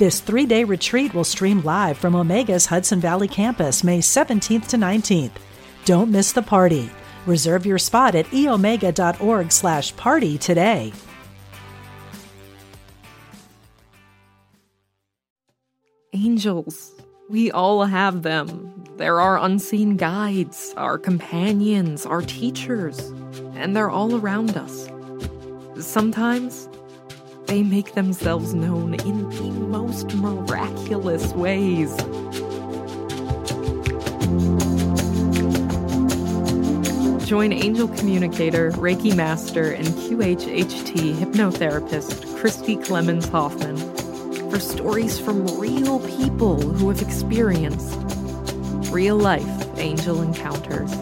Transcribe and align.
This 0.00 0.20
three 0.20 0.46
day 0.46 0.64
retreat 0.64 1.12
will 1.12 1.24
stream 1.24 1.60
live 1.60 1.98
from 1.98 2.14
Omega's 2.14 2.64
Hudson 2.64 3.00
Valley 3.00 3.28
campus 3.28 3.84
May 3.84 3.98
17th 3.98 4.68
to 4.68 4.78
19th. 4.78 5.32
Don't 5.84 6.10
miss 6.10 6.32
the 6.32 6.40
party. 6.40 6.88
Reserve 7.26 7.66
your 7.66 7.76
spot 7.76 8.14
at 8.14 8.24
eomega.org 8.28 9.52
slash 9.52 9.94
party 9.96 10.38
today. 10.38 10.94
Angels. 16.14 16.92
We 17.28 17.50
all 17.50 17.84
have 17.84 18.22
them. 18.22 18.82
They're 18.96 19.20
our 19.20 19.36
unseen 19.36 19.98
guides, 19.98 20.72
our 20.78 20.96
companions, 20.96 22.06
our 22.06 22.22
teachers, 22.22 22.98
and 23.52 23.76
they're 23.76 23.90
all 23.90 24.16
around 24.16 24.56
us. 24.56 24.88
Sometimes 25.78 26.69
they 27.50 27.64
make 27.64 27.94
themselves 27.94 28.54
known 28.54 28.94
in 28.94 29.28
the 29.28 29.50
most 29.50 30.14
miraculous 30.14 31.32
ways. 31.32 31.96
Join 37.26 37.52
angel 37.52 37.88
communicator, 37.88 38.70
Reiki 38.70 39.16
master, 39.16 39.72
and 39.72 39.88
QHHT 39.88 41.16
hypnotherapist 41.16 42.38
Christi 42.38 42.76
Clemmons 42.76 43.28
Hoffman 43.28 43.78
for 44.48 44.60
stories 44.60 45.18
from 45.18 45.44
real 45.58 45.98
people 46.16 46.60
who 46.60 46.88
have 46.88 47.02
experienced 47.02 47.98
real 48.92 49.16
life 49.16 49.76
angel 49.76 50.22
encounters. 50.22 50.99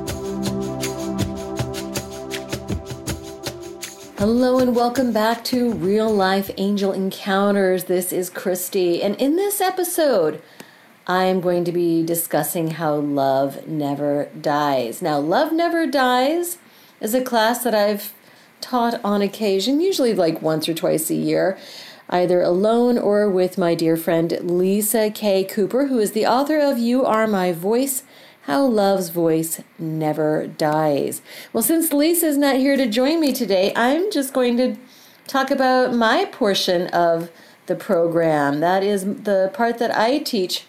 Hello 4.19 4.59
and 4.59 4.75
welcome 4.75 5.13
back 5.13 5.45
to 5.45 5.73
Real 5.75 6.13
Life 6.13 6.51
Angel 6.57 6.91
Encounters. 6.91 7.85
This 7.85 8.13
is 8.13 8.31
Christi, 8.31 9.01
and 9.01 9.15
in 9.15 9.37
this 9.37 9.61
episode, 9.61 10.43
I 11.07 11.27
am 11.27 11.41
going 11.41 11.63
to 11.63 11.71
be 11.71 12.05
discussing 12.05 12.73
how 12.73 12.97
love 12.97 13.69
never 13.69 14.29
dies. 14.41 15.01
Now, 15.01 15.21
Love 15.21 15.53
Never 15.53 15.87
Dies 15.87 16.59
is 17.01 17.15
a 17.15 17.23
class 17.23 17.63
that 17.63 17.77
I've 17.77 18.13
taught 18.61 19.01
on 19.05 19.23
occasion, 19.23 19.81
usually 19.81 20.15
like 20.15 20.43
once 20.43 20.69
or 20.69 20.75
twice 20.75 21.11
a 21.11 21.15
year, 21.15 21.57
either 22.11 22.43
alone 22.43 22.99
or 22.99 23.31
with 23.31 23.57
my 23.57 23.77
dear 23.77 23.97
friend 23.97 24.37
Lisa 24.43 25.13
K. 25.13 25.45
Cooper, 25.45 25.87
who 25.87 26.01
is 26.01 26.11
the 26.11 26.27
author 26.27 26.59
of 26.59 26.77
You 26.77 27.07
Are 27.07 27.29
My 27.29 27.53
Voice 27.53 28.03
how 28.49 28.65
Love's 28.65 29.11
Voice 29.11 29.61
Never 29.79 30.47
Dies. 30.47 31.21
Well, 31.53 31.63
since 31.63 31.93
Lisa's 31.93 32.39
not 32.39 32.57
here 32.57 32.79
to 32.79 32.87
join 32.87 33.21
me 33.21 33.31
today, 33.31 33.75
I'm 33.77 34.11
just 34.11 34.33
going 34.33 34.57
to 34.57 34.77
talk 35.27 35.51
about 35.51 35.95
my 35.95 36.25
portion 36.25 36.87
of 36.87 37.31
the 37.67 37.75
program. 37.75 38.61
That 38.61 38.83
is 38.83 39.05
the 39.05 39.51
part 39.53 39.77
that 39.77 39.95
I 39.95 40.21
teach. 40.21 40.65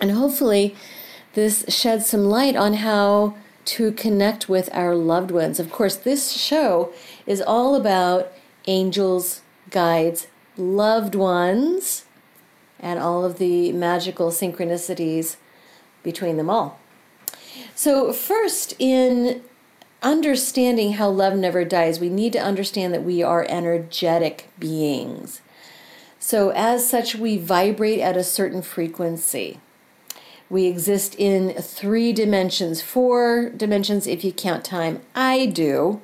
And 0.00 0.12
hopefully, 0.12 0.74
this 1.34 1.66
sheds 1.68 2.06
some 2.06 2.24
light 2.24 2.56
on 2.56 2.72
how 2.74 3.36
to 3.66 3.92
connect 3.92 4.48
with 4.48 4.70
our 4.72 4.94
loved 4.94 5.30
ones. 5.30 5.60
Of 5.60 5.70
course, 5.70 5.96
this 5.96 6.32
show 6.32 6.94
is 7.26 7.42
all 7.42 7.74
about 7.74 8.32
angels, 8.66 9.42
guides, 9.68 10.28
loved 10.56 11.14
ones, 11.14 12.06
and 12.80 12.98
all 12.98 13.22
of 13.22 13.36
the 13.36 13.70
magical 13.72 14.30
synchronicities 14.30 15.36
between 16.04 16.36
them 16.36 16.48
all. 16.48 16.78
So, 17.74 18.12
first, 18.12 18.74
in 18.78 19.42
understanding 20.02 20.92
how 20.92 21.08
love 21.08 21.34
never 21.34 21.64
dies, 21.64 21.98
we 21.98 22.08
need 22.08 22.32
to 22.34 22.38
understand 22.38 22.94
that 22.94 23.02
we 23.02 23.22
are 23.22 23.46
energetic 23.48 24.48
beings. 24.60 25.40
So, 26.20 26.50
as 26.50 26.88
such, 26.88 27.16
we 27.16 27.36
vibrate 27.36 28.00
at 28.00 28.16
a 28.16 28.22
certain 28.22 28.62
frequency. 28.62 29.58
We 30.48 30.66
exist 30.66 31.16
in 31.18 31.54
three 31.54 32.12
dimensions, 32.12 32.80
four 32.80 33.50
dimensions 33.50 34.06
if 34.06 34.22
you 34.24 34.32
count 34.32 34.64
time. 34.64 35.00
I 35.14 35.46
do. 35.46 36.00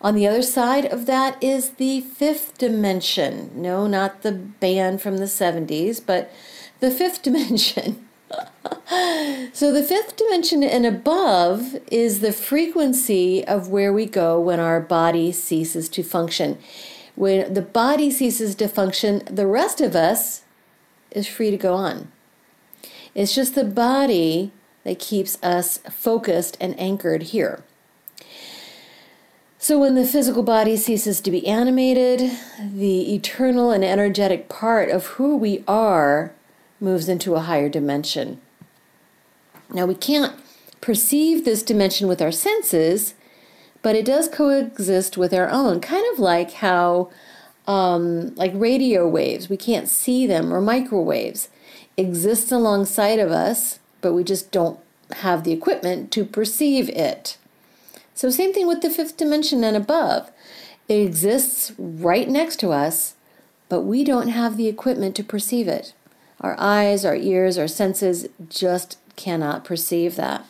On 0.00 0.14
the 0.14 0.26
other 0.26 0.42
side 0.42 0.86
of 0.86 1.04
that 1.06 1.42
is 1.42 1.70
the 1.70 2.00
fifth 2.00 2.56
dimension. 2.56 3.50
No, 3.54 3.86
not 3.86 4.22
the 4.22 4.32
band 4.32 5.02
from 5.02 5.18
the 5.18 5.24
70s, 5.24 6.00
but 6.04 6.32
the 6.80 6.90
fifth 6.90 7.22
dimension. 7.22 8.08
So 9.52 9.72
the 9.72 9.82
fifth 9.82 10.16
dimension 10.16 10.62
and 10.62 10.84
above 10.84 11.76
is 11.90 12.20
the 12.20 12.32
frequency 12.32 13.44
of 13.46 13.68
where 13.68 13.92
we 13.92 14.06
go 14.06 14.40
when 14.40 14.60
our 14.60 14.80
body 14.80 15.32
ceases 15.32 15.88
to 15.90 16.02
function. 16.02 16.58
When 17.14 17.52
the 17.52 17.62
body 17.62 18.10
ceases 18.10 18.54
to 18.56 18.68
function, 18.68 19.22
the 19.26 19.46
rest 19.46 19.80
of 19.80 19.94
us 19.94 20.42
is 21.10 21.26
free 21.26 21.50
to 21.50 21.56
go 21.56 21.74
on. 21.74 22.10
It's 23.14 23.34
just 23.34 23.54
the 23.54 23.64
body 23.64 24.52
that 24.84 24.98
keeps 24.98 25.36
us 25.42 25.78
focused 25.90 26.56
and 26.60 26.78
anchored 26.78 27.24
here. 27.24 27.62
So, 29.58 29.78
when 29.78 29.94
the 29.94 30.06
physical 30.06 30.42
body 30.42 30.76
ceases 30.78 31.20
to 31.20 31.30
be 31.30 31.46
animated, 31.46 32.32
the 32.58 33.14
eternal 33.14 33.70
and 33.70 33.84
energetic 33.84 34.48
part 34.48 34.88
of 34.88 35.06
who 35.06 35.36
we 35.36 35.62
are 35.68 36.32
moves 36.80 37.08
into 37.08 37.34
a 37.34 37.40
higher 37.40 37.68
dimension. 37.68 38.40
Now, 39.72 39.86
we 39.86 39.94
can't 39.94 40.34
perceive 40.80 41.44
this 41.44 41.62
dimension 41.62 42.08
with 42.08 42.22
our 42.22 42.32
senses, 42.32 43.14
but 43.82 43.94
it 43.94 44.04
does 44.04 44.28
coexist 44.28 45.16
with 45.16 45.32
our 45.32 45.48
own, 45.48 45.80
kind 45.80 46.04
of 46.12 46.18
like 46.18 46.52
how, 46.54 47.10
um, 47.66 48.34
like 48.34 48.52
radio 48.54 49.06
waves, 49.06 49.48
we 49.48 49.56
can't 49.56 49.88
see 49.88 50.26
them, 50.26 50.52
or 50.52 50.60
microwaves 50.60 51.48
exist 51.96 52.50
alongside 52.50 53.18
of 53.18 53.30
us, 53.30 53.78
but 54.00 54.12
we 54.12 54.24
just 54.24 54.50
don't 54.50 54.80
have 55.18 55.44
the 55.44 55.52
equipment 55.52 56.10
to 56.12 56.24
perceive 56.24 56.88
it. 56.88 57.36
So, 58.14 58.30
same 58.30 58.52
thing 58.52 58.66
with 58.66 58.80
the 58.80 58.90
fifth 58.90 59.16
dimension 59.16 59.64
and 59.64 59.76
above. 59.76 60.30
It 60.88 61.00
exists 61.00 61.72
right 61.78 62.28
next 62.28 62.56
to 62.60 62.70
us, 62.70 63.14
but 63.68 63.82
we 63.82 64.02
don't 64.02 64.28
have 64.28 64.56
the 64.56 64.66
equipment 64.66 65.14
to 65.16 65.24
perceive 65.24 65.68
it. 65.68 65.94
Our 66.40 66.56
eyes, 66.58 67.04
our 67.04 67.16
ears, 67.16 67.58
our 67.58 67.68
senses 67.68 68.26
just 68.48 68.98
cannot 69.16 69.64
perceive 69.64 70.16
that. 70.16 70.44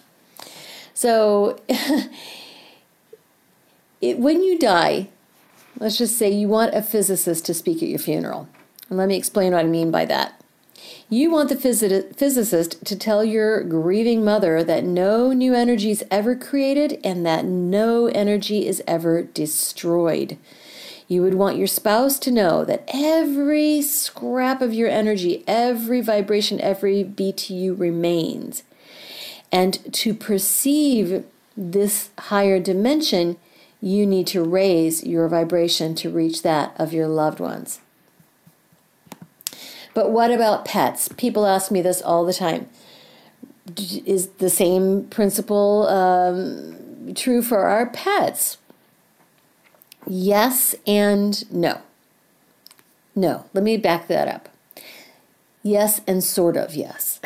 So, 0.95 1.61
it, 4.01 4.19
when 4.19 4.43
you 4.43 4.59
die, 4.59 5.09
let's 5.79 5.99
just 5.99 6.17
say 6.17 6.31
you 6.31 6.49
want 6.49 6.75
a 6.75 6.83
physicist 6.83 7.47
to 7.47 7.55
speak 7.55 7.83
at 7.83 7.89
your 7.89 7.99
funeral. 7.99 8.49
And 8.89 8.99
let 8.99 9.09
me 9.09 9.17
explain 9.17 9.53
what 9.53 9.65
I 9.65 9.69
mean 9.69 9.91
by 9.91 10.05
that. 10.07 10.41
You 11.09 11.31
want 11.31 11.49
the 11.49 11.57
physicist 11.57 12.85
to 12.85 12.97
tell 12.97 13.25
your 13.25 13.63
grieving 13.65 14.25
mother 14.25 14.63
that 14.65 14.85
no 14.85 15.33
new 15.33 15.55
energy 15.55 15.91
is 15.91 16.05
ever 16.11 16.37
created 16.37 17.01
and 17.03 17.27
that 17.27 17.45
no 17.45 18.07
energy 18.07 18.67
is 18.67 18.83
ever 18.87 19.23
destroyed. 19.23 20.39
You 21.11 21.23
would 21.23 21.35
want 21.35 21.57
your 21.57 21.67
spouse 21.67 22.21
to 22.21 22.31
know 22.31 22.65
that 22.65 22.89
every 22.95 23.83
scrap 23.83 24.63
of 24.63 24.73
your 24.73 24.89
energy, 24.89 25.43
every 25.45 26.01
vibration, 26.01 26.61
every 26.61 27.03
BTU 27.03 27.77
remains. 27.77 28.63
And 29.51 29.93
to 29.93 30.15
perceive 30.15 31.25
this 31.57 32.11
higher 32.17 32.61
dimension, 32.61 33.39
you 33.81 34.07
need 34.07 34.29
to 34.29 34.45
raise 34.45 35.03
your 35.03 35.27
vibration 35.27 35.97
to 35.97 36.11
reach 36.11 36.43
that 36.43 36.75
of 36.79 36.93
your 36.93 37.09
loved 37.09 37.41
ones. 37.41 37.81
But 39.95 40.13
what 40.13 40.31
about 40.31 40.65
pets? 40.65 41.09
People 41.09 41.45
ask 41.45 41.73
me 41.73 41.83
this 41.83 42.01
all 42.01 42.25
the 42.25 42.33
time. 42.33 42.69
Is 44.07 44.29
the 44.39 44.49
same 44.49 45.09
principle 45.09 45.89
um, 45.89 47.15
true 47.17 47.43
for 47.43 47.65
our 47.65 47.87
pets? 47.87 48.59
Yes 50.07 50.75
and 50.87 51.51
no. 51.53 51.81
No, 53.15 53.45
let 53.53 53.65
me 53.65 53.77
back 53.77 54.09
that 54.09 54.29
up. 54.29 54.49
Yes 55.63 56.01
and 56.07 56.25
sort 56.25 56.57
of 56.57 56.75
yes. 56.75 57.21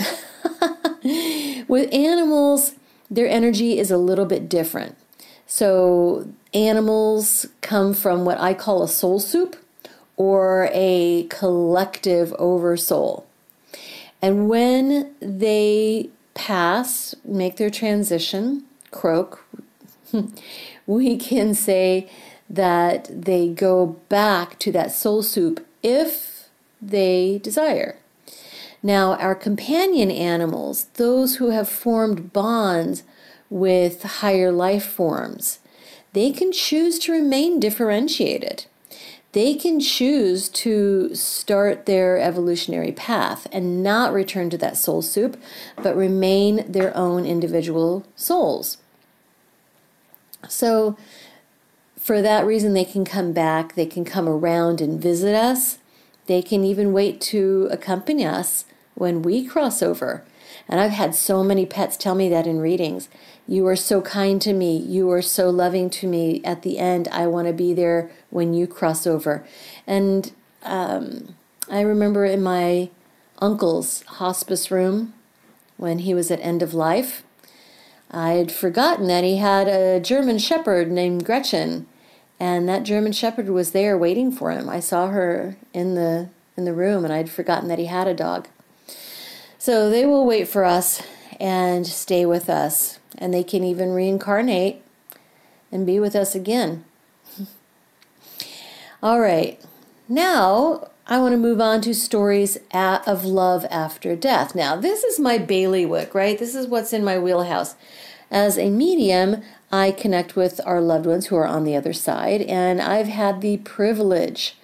With 1.69 1.93
animals, 1.93 2.73
their 3.11 3.29
energy 3.29 3.79
is 3.79 3.91
a 3.91 3.99
little 3.99 4.25
bit 4.25 4.49
different. 4.49 4.97
So, 5.47 6.29
animals 6.53 7.47
come 7.61 7.93
from 7.93 8.25
what 8.25 8.41
I 8.41 8.55
call 8.55 8.83
a 8.83 8.89
soul 8.89 9.21
soup 9.21 9.57
or 10.17 10.71
a 10.73 11.27
collective 11.29 12.33
oversoul. 12.35 13.27
And 14.23 14.49
when 14.49 15.15
they 15.21 16.09
pass, 16.33 17.15
make 17.25 17.57
their 17.57 17.71
transition, 17.71 18.65
croak, 18.91 19.45
we 20.87 21.17
can 21.17 21.55
say 21.55 22.11
that 22.49 23.09
they 23.11 23.49
go 23.49 23.87
back 24.09 24.59
to 24.61 24.73
that 24.73 24.93
soul 24.93 25.23
soup 25.23 25.67
if 25.83 26.49
they 26.81 27.41
desire. 27.43 27.97
Now, 28.83 29.15
our 29.15 29.35
companion 29.35 30.11
animals, 30.11 30.85
those 30.95 31.37
who 31.37 31.51
have 31.51 31.69
formed 31.69 32.33
bonds 32.33 33.03
with 33.49 34.03
higher 34.03 34.53
life 34.53 34.85
forms, 34.85 35.59
they 36.13 36.31
can 36.31 36.53
choose 36.53 36.99
to 37.01 37.13
remain 37.13 37.59
differentiated. 37.59 38.67
They 39.33 39.55
can 39.55 39.81
choose 39.81 40.49
to 40.51 41.13
start 41.15 41.87
their 41.87 42.21
evolutionary 42.21 42.93
path 42.93 43.49
and 43.51 43.83
not 43.83 44.13
return 44.13 44.49
to 44.51 44.59
that 44.59 44.77
soul 44.77 45.03
soup, 45.03 45.37
but 45.83 45.97
remain 45.97 46.71
their 46.71 46.97
own 46.97 47.25
individual 47.25 48.07
souls. 48.15 48.79
So, 50.49 50.97
for 52.05 52.21
that 52.21 52.45
reason, 52.45 52.75
they 52.75 52.85
can 52.85 53.03
come 53.03 53.33
back, 53.33 53.77
they 53.77 53.87
can 53.87 54.05
come 54.05 54.29
around 54.29 54.83
and 54.83 55.01
visit 55.01 55.35
us, 55.35 55.79
they 56.27 56.43
can 56.43 56.63
even 56.63 56.93
wait 56.93 57.19
to 57.19 57.67
accompany 57.71 58.27
us 58.27 58.67
when 58.95 59.23
we 59.23 59.43
cross 59.43 59.83
over. 59.83 60.23
And 60.69 60.81
I've 60.81 60.91
had 60.91 61.15
so 61.15 61.43
many 61.43 61.65
pets 61.65 61.97
tell 61.97 62.15
me 62.15 62.29
that 62.29 62.47
in 62.47 62.59
readings. 62.59 63.09
You 63.49 63.67
are 63.69 63.75
so 63.75 64.03
kind 64.03 64.41
to 64.43 64.53
me. 64.53 64.77
You 64.77 65.11
are 65.13 65.23
so 65.23 65.49
loving 65.49 65.89
to 65.91 66.07
me. 66.07 66.43
At 66.45 66.61
the 66.61 66.79
end, 66.79 67.09
I 67.09 67.27
want 67.27 67.47
to 67.47 67.55
be 67.55 67.73
there 67.73 68.11
when 68.29 68.53
you 68.53 68.67
cross 68.67 69.07
over. 69.07 69.43
And 69.87 70.31
um, 70.63 71.35
I 71.71 71.81
remember 71.81 72.27
in 72.27 72.43
my 72.43 72.91
uncle's 73.39 74.03
hospice 74.03 74.71
room 74.71 75.15
when 75.79 76.01
he 76.01 76.13
was 76.13 76.31
at 76.31 76.41
end 76.41 76.63
of 76.63 76.75
life, 76.75 77.23
I 78.11 78.33
had 78.33 78.53
forgotten 78.53 79.07
that 79.07 79.25
he 79.25 79.39
had 79.39 79.69
a 79.69 80.01
German 80.01 80.39
shepherd 80.39 80.91
named 80.91 81.25
Gretchen, 81.25 81.87
and 82.39 82.69
that 82.69 82.83
German 82.83 83.13
shepherd 83.13 83.49
was 83.49 83.71
there 83.73 83.97
waiting 83.97 84.33
for 84.33 84.51
him. 84.51 84.69
I 84.69 84.81
saw 84.81 85.09
her 85.09 85.57
in 85.73 85.95
the 85.95 86.29
in 86.57 86.65
the 86.65 86.73
room, 86.73 87.05
and 87.05 87.13
I'd 87.13 87.31
forgotten 87.31 87.69
that 87.69 87.79
he 87.79 87.87
had 87.87 88.07
a 88.07 88.15
dog. 88.15 88.49
So 89.59 89.91
they 89.91 90.07
will 90.07 90.27
wait 90.27 90.47
for 90.47 90.65
us 90.65 91.03
and 91.41 91.87
stay 91.87 92.25
with 92.25 92.49
us, 92.49 92.99
and 93.19 93.33
they 93.35 93.43
can 93.43 93.65
even 93.65 93.93
reincarnate 93.93 94.83
and 95.73 95.87
be 95.87 95.99
with 95.99 96.15
us 96.15 96.35
again. 96.35 96.85
All 99.03 99.21
right, 99.21 99.61
now 100.09 100.91
I 101.07 101.19
want 101.19 101.33
to 101.33 101.39
move 101.39 101.61
on 101.61 101.83
to 101.83 101.95
stories 101.95 102.57
of 102.73 103.25
love 103.25 103.67
after 103.71 104.17
death. 104.17 104.55
Now, 104.55 104.77
this 104.77 105.05
is 105.05 105.21
my 105.21 105.37
bailiwick, 105.37 106.15
right? 106.15 106.39
This 106.39 106.55
is 106.55 106.67
what's 106.67 106.93
in 106.93 107.05
my 107.05 107.19
wheelhouse. 107.19 107.75
As 108.35 108.59
a 108.59 108.69
medium, 108.69 109.43
I 109.71 109.93
connect 109.93 110.35
with 110.35 110.61
our 110.67 110.81
loved 110.81 111.07
ones 111.07 111.27
who 111.27 111.37
are 111.37 111.47
on 111.47 111.63
the 111.63 111.77
other 111.77 111.93
side, 111.93 112.43
and 112.43 112.83
I've 112.83 113.07
had 113.07 113.41
the 113.41 113.59
privilege 113.59 114.57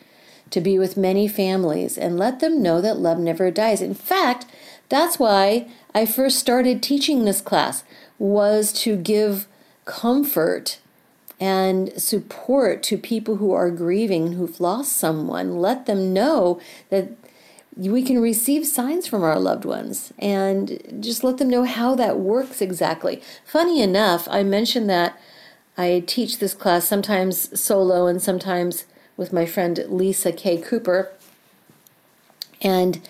to 0.50 0.60
be 0.60 0.76
with 0.76 0.96
many 0.96 1.28
families 1.28 1.96
and 1.96 2.18
let 2.18 2.40
them 2.40 2.60
know 2.60 2.80
that 2.80 2.98
love 2.98 3.20
never 3.20 3.48
dies. 3.52 3.80
In 3.80 3.94
fact, 3.94 4.46
that's 4.88 5.20
why 5.20 5.68
I 5.94 6.04
first 6.04 6.40
started 6.40 6.82
teaching 6.82 7.24
this 7.24 7.40
class 7.40 7.84
was 8.18 8.72
to 8.82 8.96
give 8.96 9.46
comfort 9.84 10.80
and 11.38 11.92
support 11.92 12.82
to 12.82 12.98
people 12.98 13.36
who 13.36 13.52
are 13.52 13.70
grieving 13.70 14.32
who've 14.32 14.60
lost 14.60 14.96
someone. 14.96 15.60
Let 15.60 15.86
them 15.86 16.12
know 16.12 16.60
that 16.88 17.19
we 17.88 18.02
can 18.02 18.20
receive 18.20 18.66
signs 18.66 19.06
from 19.06 19.22
our 19.22 19.38
loved 19.38 19.64
ones 19.64 20.12
and 20.18 20.98
just 21.00 21.24
let 21.24 21.38
them 21.38 21.48
know 21.48 21.64
how 21.64 21.94
that 21.94 22.18
works 22.18 22.60
exactly. 22.60 23.22
Funny 23.44 23.80
enough, 23.80 24.28
I 24.30 24.42
mentioned 24.42 24.90
that 24.90 25.18
I 25.78 26.04
teach 26.06 26.38
this 26.38 26.52
class 26.52 26.86
sometimes 26.86 27.58
solo 27.58 28.06
and 28.06 28.20
sometimes 28.20 28.84
with 29.16 29.32
my 29.32 29.46
friend 29.46 29.82
Lisa 29.88 30.30
K. 30.30 30.58
Cooper. 30.58 31.10
And 32.60 33.00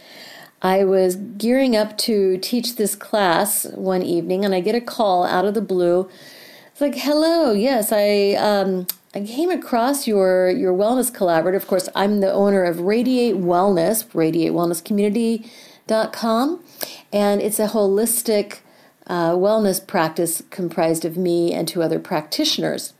I 0.62 0.84
was 0.84 1.16
gearing 1.16 1.74
up 1.74 1.98
to 1.98 2.38
teach 2.38 2.76
this 2.76 2.94
class 2.94 3.64
one 3.74 4.02
evening, 4.02 4.44
and 4.44 4.54
I 4.54 4.60
get 4.60 4.74
a 4.74 4.80
call 4.80 5.24
out 5.24 5.46
of 5.46 5.54
the 5.54 5.62
blue. 5.62 6.08
It's 6.70 6.80
like, 6.80 6.96
"Hello, 6.96 7.52
yes, 7.52 7.90
I 7.90 8.34
um, 8.34 8.86
I 9.12 9.22
came 9.22 9.50
across 9.50 10.06
your 10.06 10.48
your 10.50 10.72
wellness 10.72 11.10
collaborative. 11.10 11.56
Of 11.56 11.66
course, 11.66 11.88
I'm 11.96 12.20
the 12.20 12.32
owner 12.32 12.62
of 12.62 12.78
Radiate 12.80 13.34
Wellness, 13.34 14.06
RadiateWellnessCommunity.com, 14.06 16.64
and 17.12 17.42
it's 17.42 17.58
a 17.58 17.66
holistic 17.66 18.58
uh, 19.08 19.32
wellness 19.32 19.84
practice 19.84 20.44
comprised 20.50 21.04
of 21.04 21.16
me 21.16 21.52
and 21.52 21.66
two 21.66 21.82
other 21.82 21.98
practitioners." 21.98 22.92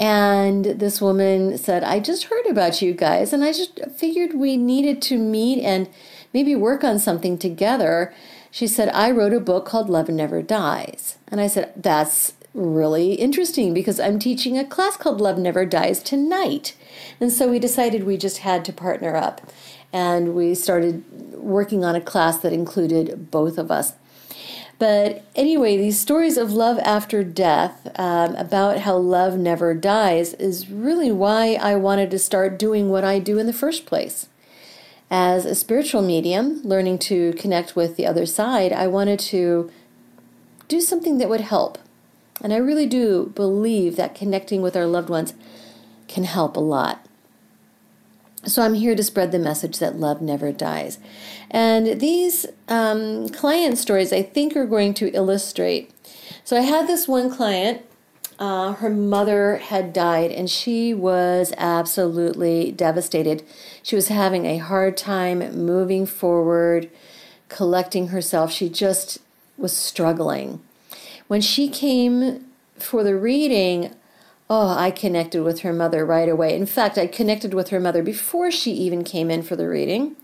And 0.00 0.64
this 0.64 1.00
woman 1.00 1.58
said, 1.58 1.84
I 1.84 2.00
just 2.00 2.24
heard 2.24 2.46
about 2.46 2.80
you 2.80 2.94
guys, 2.94 3.34
and 3.34 3.44
I 3.44 3.52
just 3.52 3.78
figured 3.96 4.34
we 4.34 4.56
needed 4.56 5.02
to 5.02 5.18
meet 5.18 5.62
and 5.62 5.90
maybe 6.32 6.56
work 6.56 6.82
on 6.82 6.98
something 6.98 7.36
together. 7.36 8.12
She 8.50 8.66
said, 8.66 8.88
I 8.88 9.10
wrote 9.10 9.34
a 9.34 9.40
book 9.40 9.66
called 9.66 9.90
Love 9.90 10.08
Never 10.08 10.40
Dies. 10.40 11.18
And 11.28 11.38
I 11.38 11.48
said, 11.48 11.74
That's 11.76 12.32
really 12.54 13.14
interesting 13.14 13.72
because 13.72 14.00
I'm 14.00 14.18
teaching 14.18 14.58
a 14.58 14.64
class 14.64 14.96
called 14.96 15.20
Love 15.20 15.38
Never 15.38 15.64
Dies 15.64 16.02
tonight. 16.02 16.76
And 17.20 17.32
so 17.32 17.48
we 17.50 17.58
decided 17.58 18.04
we 18.04 18.16
just 18.16 18.38
had 18.38 18.64
to 18.66 18.72
partner 18.72 19.16
up. 19.16 19.40
And 19.92 20.34
we 20.34 20.54
started 20.54 21.04
working 21.34 21.84
on 21.84 21.96
a 21.96 22.00
class 22.00 22.38
that 22.38 22.52
included 22.52 23.30
both 23.30 23.58
of 23.58 23.70
us. 23.70 23.94
But 24.78 25.24
anyway, 25.36 25.76
these 25.76 26.00
stories 26.00 26.36
of 26.38 26.52
love 26.52 26.78
after 26.78 27.22
death, 27.22 27.86
um, 27.98 28.34
about 28.36 28.78
how 28.78 28.96
love 28.96 29.36
never 29.36 29.74
dies, 29.74 30.32
is 30.34 30.70
really 30.70 31.12
why 31.12 31.58
I 31.60 31.76
wanted 31.76 32.10
to 32.12 32.18
start 32.18 32.58
doing 32.58 32.88
what 32.88 33.04
I 33.04 33.18
do 33.18 33.38
in 33.38 33.46
the 33.46 33.52
first 33.52 33.84
place 33.84 34.28
as 35.10 35.44
a 35.44 35.54
spiritual 35.54 36.02
medium, 36.02 36.62
learning 36.62 36.98
to 36.98 37.32
connect 37.32 37.74
with 37.74 37.96
the 37.96 38.06
other 38.06 38.26
side, 38.26 38.72
I 38.72 38.86
wanted 38.86 39.18
to 39.20 39.70
do 40.68 40.80
something 40.80 41.18
that 41.18 41.28
would 41.28 41.40
help. 41.40 41.78
And 42.42 42.52
I 42.52 42.56
really 42.56 42.86
do 42.86 43.32
believe 43.34 43.96
that 43.96 44.14
connecting 44.14 44.62
with 44.62 44.76
our 44.76 44.86
loved 44.86 45.08
ones 45.08 45.34
can 46.08 46.24
help 46.24 46.56
a 46.56 46.60
lot. 46.60 47.06
So 48.44 48.62
I'm 48.62 48.74
here 48.74 48.96
to 48.96 49.02
spread 49.02 49.32
the 49.32 49.38
message 49.38 49.78
that 49.78 49.96
love 49.96 50.22
never 50.22 50.50
dies. 50.50 50.98
And 51.50 52.00
these 52.00 52.46
um, 52.68 53.28
client 53.28 53.76
stories, 53.76 54.12
I 54.12 54.22
think, 54.22 54.56
are 54.56 54.66
going 54.66 54.94
to 54.94 55.14
illustrate. 55.14 55.92
So 56.42 56.56
I 56.56 56.60
had 56.60 56.86
this 56.86 57.06
one 57.06 57.30
client 57.30 57.84
uh, 58.40 58.72
her 58.72 58.88
mother 58.88 59.56
had 59.58 59.92
died 59.92 60.32
and 60.32 60.48
she 60.48 60.94
was 60.94 61.52
absolutely 61.58 62.72
devastated. 62.72 63.44
She 63.82 63.94
was 63.94 64.08
having 64.08 64.46
a 64.46 64.56
hard 64.56 64.96
time 64.96 65.40
moving 65.54 66.06
forward, 66.06 66.90
collecting 67.50 68.08
herself. 68.08 68.50
She 68.50 68.70
just 68.70 69.18
was 69.58 69.76
struggling. 69.76 70.62
When 71.30 71.40
she 71.40 71.68
came 71.68 72.46
for 72.76 73.04
the 73.04 73.14
reading, 73.14 73.94
oh, 74.50 74.70
I 74.76 74.90
connected 74.90 75.44
with 75.44 75.60
her 75.60 75.72
mother 75.72 76.04
right 76.04 76.28
away. 76.28 76.56
In 76.56 76.66
fact, 76.66 76.98
I 76.98 77.06
connected 77.06 77.54
with 77.54 77.68
her 77.68 77.78
mother 77.78 78.02
before 78.02 78.50
she 78.50 78.72
even 78.72 79.04
came 79.04 79.30
in 79.30 79.44
for 79.44 79.54
the 79.54 79.68
reading. 79.68 80.16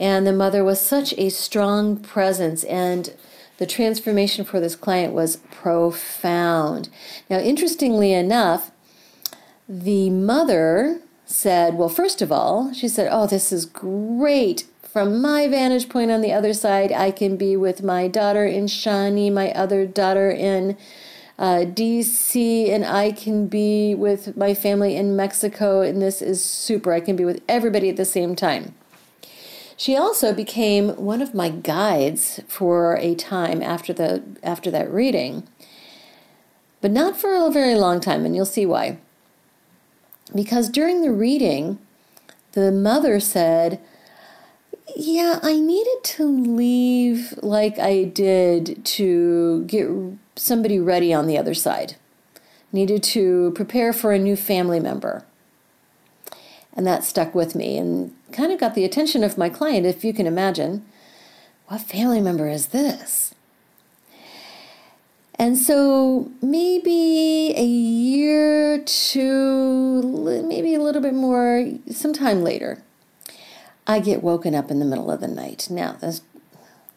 And 0.00 0.26
the 0.26 0.32
mother 0.32 0.64
was 0.64 0.80
such 0.80 1.14
a 1.16 1.28
strong 1.28 1.96
presence 1.96 2.64
and 2.64 3.14
the 3.58 3.66
transformation 3.66 4.44
for 4.44 4.58
this 4.58 4.74
client 4.74 5.14
was 5.14 5.36
profound. 5.52 6.88
Now, 7.30 7.38
interestingly 7.38 8.12
enough, 8.12 8.72
the 9.68 10.10
mother 10.10 11.02
said, 11.24 11.74
Well, 11.74 11.88
first 11.88 12.20
of 12.20 12.32
all, 12.32 12.72
she 12.72 12.88
said, 12.88 13.08
Oh, 13.12 13.28
this 13.28 13.52
is 13.52 13.64
great. 13.64 14.66
From 14.92 15.22
my 15.22 15.48
vantage 15.48 15.88
point 15.88 16.10
on 16.10 16.20
the 16.20 16.34
other 16.34 16.52
side, 16.52 16.92
I 16.92 17.12
can 17.12 17.38
be 17.38 17.56
with 17.56 17.82
my 17.82 18.08
daughter 18.08 18.44
in 18.44 18.66
Shawnee, 18.66 19.30
my 19.30 19.50
other 19.52 19.86
daughter 19.86 20.30
in 20.30 20.76
uh, 21.38 21.64
DC, 21.64 22.70
and 22.70 22.84
I 22.84 23.10
can 23.10 23.46
be 23.46 23.94
with 23.94 24.36
my 24.36 24.52
family 24.52 24.94
in 24.94 25.16
Mexico, 25.16 25.80
and 25.80 26.02
this 26.02 26.20
is 26.20 26.44
super. 26.44 26.92
I 26.92 27.00
can 27.00 27.16
be 27.16 27.24
with 27.24 27.40
everybody 27.48 27.88
at 27.88 27.96
the 27.96 28.04
same 28.04 28.36
time. 28.36 28.74
She 29.78 29.96
also 29.96 30.34
became 30.34 30.90
one 30.90 31.22
of 31.22 31.32
my 31.32 31.48
guides 31.48 32.40
for 32.46 32.98
a 32.98 33.14
time 33.14 33.62
after 33.62 33.94
the 33.94 34.22
after 34.42 34.70
that 34.72 34.92
reading. 34.92 35.48
But 36.82 36.90
not 36.90 37.16
for 37.16 37.34
a 37.34 37.50
very 37.50 37.76
long 37.76 37.98
time, 37.98 38.26
and 38.26 38.36
you'll 38.36 38.44
see 38.44 38.66
why. 38.66 38.98
Because 40.34 40.68
during 40.68 41.00
the 41.00 41.12
reading, 41.12 41.78
the 42.52 42.70
mother 42.70 43.20
said, 43.20 43.80
Yeah, 44.96 45.38
I 45.42 45.58
needed 45.58 46.04
to 46.04 46.24
leave 46.24 47.34
like 47.42 47.78
I 47.78 48.04
did 48.04 48.84
to 48.84 49.64
get 49.64 49.88
somebody 50.36 50.78
ready 50.78 51.14
on 51.14 51.26
the 51.26 51.38
other 51.38 51.54
side. 51.54 51.96
Needed 52.72 53.02
to 53.04 53.52
prepare 53.54 53.92
for 53.92 54.12
a 54.12 54.18
new 54.18 54.36
family 54.36 54.80
member. 54.80 55.24
And 56.74 56.86
that 56.86 57.04
stuck 57.04 57.34
with 57.34 57.54
me 57.54 57.76
and 57.78 58.14
kind 58.32 58.52
of 58.52 58.58
got 58.58 58.74
the 58.74 58.84
attention 58.84 59.22
of 59.24 59.36
my 59.36 59.48
client, 59.48 59.86
if 59.86 60.04
you 60.04 60.12
can 60.12 60.26
imagine. 60.26 60.84
what 61.66 61.80
family 61.80 62.20
member 62.20 62.48
is 62.48 62.68
this? 62.68 63.34
And 65.34 65.56
so 65.58 66.30
maybe 66.40 67.52
a 67.56 67.64
year 67.64 68.78
to 68.78 70.42
maybe 70.46 70.74
a 70.74 70.80
little 70.80 71.02
bit 71.02 71.14
more, 71.14 71.66
sometime 71.90 72.42
later, 72.42 72.82
I 73.86 74.00
get 74.00 74.22
woken 74.22 74.54
up 74.54 74.70
in 74.70 74.78
the 74.78 74.84
middle 74.84 75.10
of 75.10 75.20
the 75.20 75.28
night. 75.28 75.68
Now, 75.70 75.92
this 76.00 76.22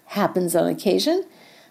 happens 0.07 0.55
on 0.55 0.67
occasion. 0.67 1.25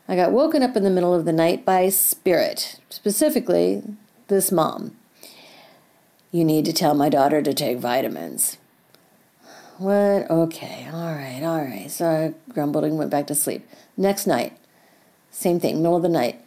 I 0.09 0.16
got 0.16 0.33
woken 0.33 0.62
up 0.62 0.76
in 0.76 0.83
the 0.83 0.90
middle 0.90 1.14
of 1.14 1.25
the 1.25 1.33
night 1.33 1.64
by 1.64 1.88
spirit, 1.88 2.80
specifically 2.90 3.83
this 4.28 4.52
mom. 4.52 4.97
You 6.30 6.44
need 6.44 6.64
to 6.64 6.73
tell 6.73 6.94
my 6.94 7.09
daughter 7.09 7.40
to 7.40 7.54
take 7.54 7.78
vitamins. 7.78 8.59
What? 9.78 10.30
Okay, 10.30 10.88
all 10.92 11.14
right, 11.14 11.42
all 11.42 11.62
right. 11.62 11.90
So 11.90 12.06
I 12.06 12.52
grumbled 12.52 12.85
and 12.85 12.99
went 12.99 13.11
back 13.11 13.26
to 13.28 13.35
sleep. 13.35 13.66
Next 13.97 14.26
night, 14.26 14.56
same 15.30 15.59
thing, 15.59 15.76
middle 15.76 15.97
of 15.97 16.02
the 16.02 16.09
night. 16.09 16.44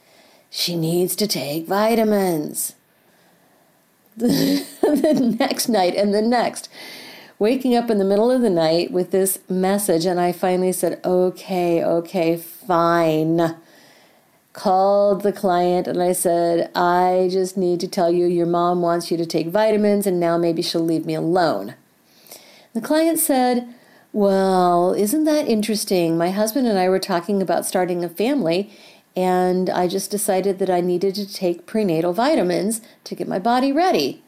She 0.50 0.76
needs 0.76 1.16
to 1.18 1.28
take 1.28 1.68
vitamins. 1.68 2.76
the 4.18 5.36
next 5.40 5.70
night 5.70 5.96
and 5.96 6.14
the 6.14 6.22
next. 6.22 6.70
Waking 7.40 7.76
up 7.76 7.92
in 7.92 8.00
the 8.00 8.04
middle 8.04 8.32
of 8.32 8.42
the 8.42 8.50
night 8.50 8.90
with 8.90 9.12
this 9.12 9.38
message, 9.48 10.08
and 10.08 10.20
I 10.20 10.32
finally 10.32 10.72
said, 10.72 11.00
okay, 11.06 11.84
okay, 11.84 12.36
fine. 12.36 13.56
Called 14.54 15.22
the 15.22 15.32
client 15.32 15.86
and 15.86 16.02
I 16.02 16.14
said, 16.14 16.72
I 16.76 17.30
just 17.32 17.56
need 17.56 17.80
to 17.82 17.88
tell 17.88 18.12
you 18.12 18.26
your 18.26 18.48
mom 18.48 18.82
wants 18.82 19.12
you 19.12 19.18
to 19.18 19.26
take 19.28 19.50
vitamins, 19.50 20.08
and 20.08 20.20
now 20.20 20.40
maybe 20.40 20.64
she'll 20.64 20.84
leave 20.84 21.06
me 21.06 21.14
alone. 21.14 21.76
The 22.74 22.82
client 22.82 23.20
said, 23.20 23.72
Well, 24.14 24.94
isn't 24.94 25.26
that 25.26 25.48
interesting? 25.48 26.18
My 26.18 26.32
husband 26.32 26.68
and 26.68 26.80
I 26.80 26.90
were 26.90 26.98
talking 26.98 27.44
about 27.44 27.68
starting 27.68 28.04
a 28.04 28.10
family, 28.10 28.72
and 29.16 29.70
I 29.70 29.88
just 29.88 30.10
decided 30.10 30.58
that 30.58 30.72
I 30.72 30.82
needed 30.82 31.14
to 31.16 31.32
take 31.32 31.68
prenatal 31.68 32.14
vitamins 32.14 32.82
to 33.04 33.14
get 33.14 33.28
my 33.28 33.38
body 33.38 33.72
ready. 33.72 34.24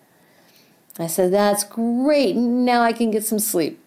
I 0.99 1.07
said, 1.07 1.31
That's 1.31 1.63
great. 1.63 2.35
Now 2.35 2.81
I 2.81 2.93
can 2.93 3.11
get 3.11 3.25
some 3.25 3.39
sleep. 3.39 3.79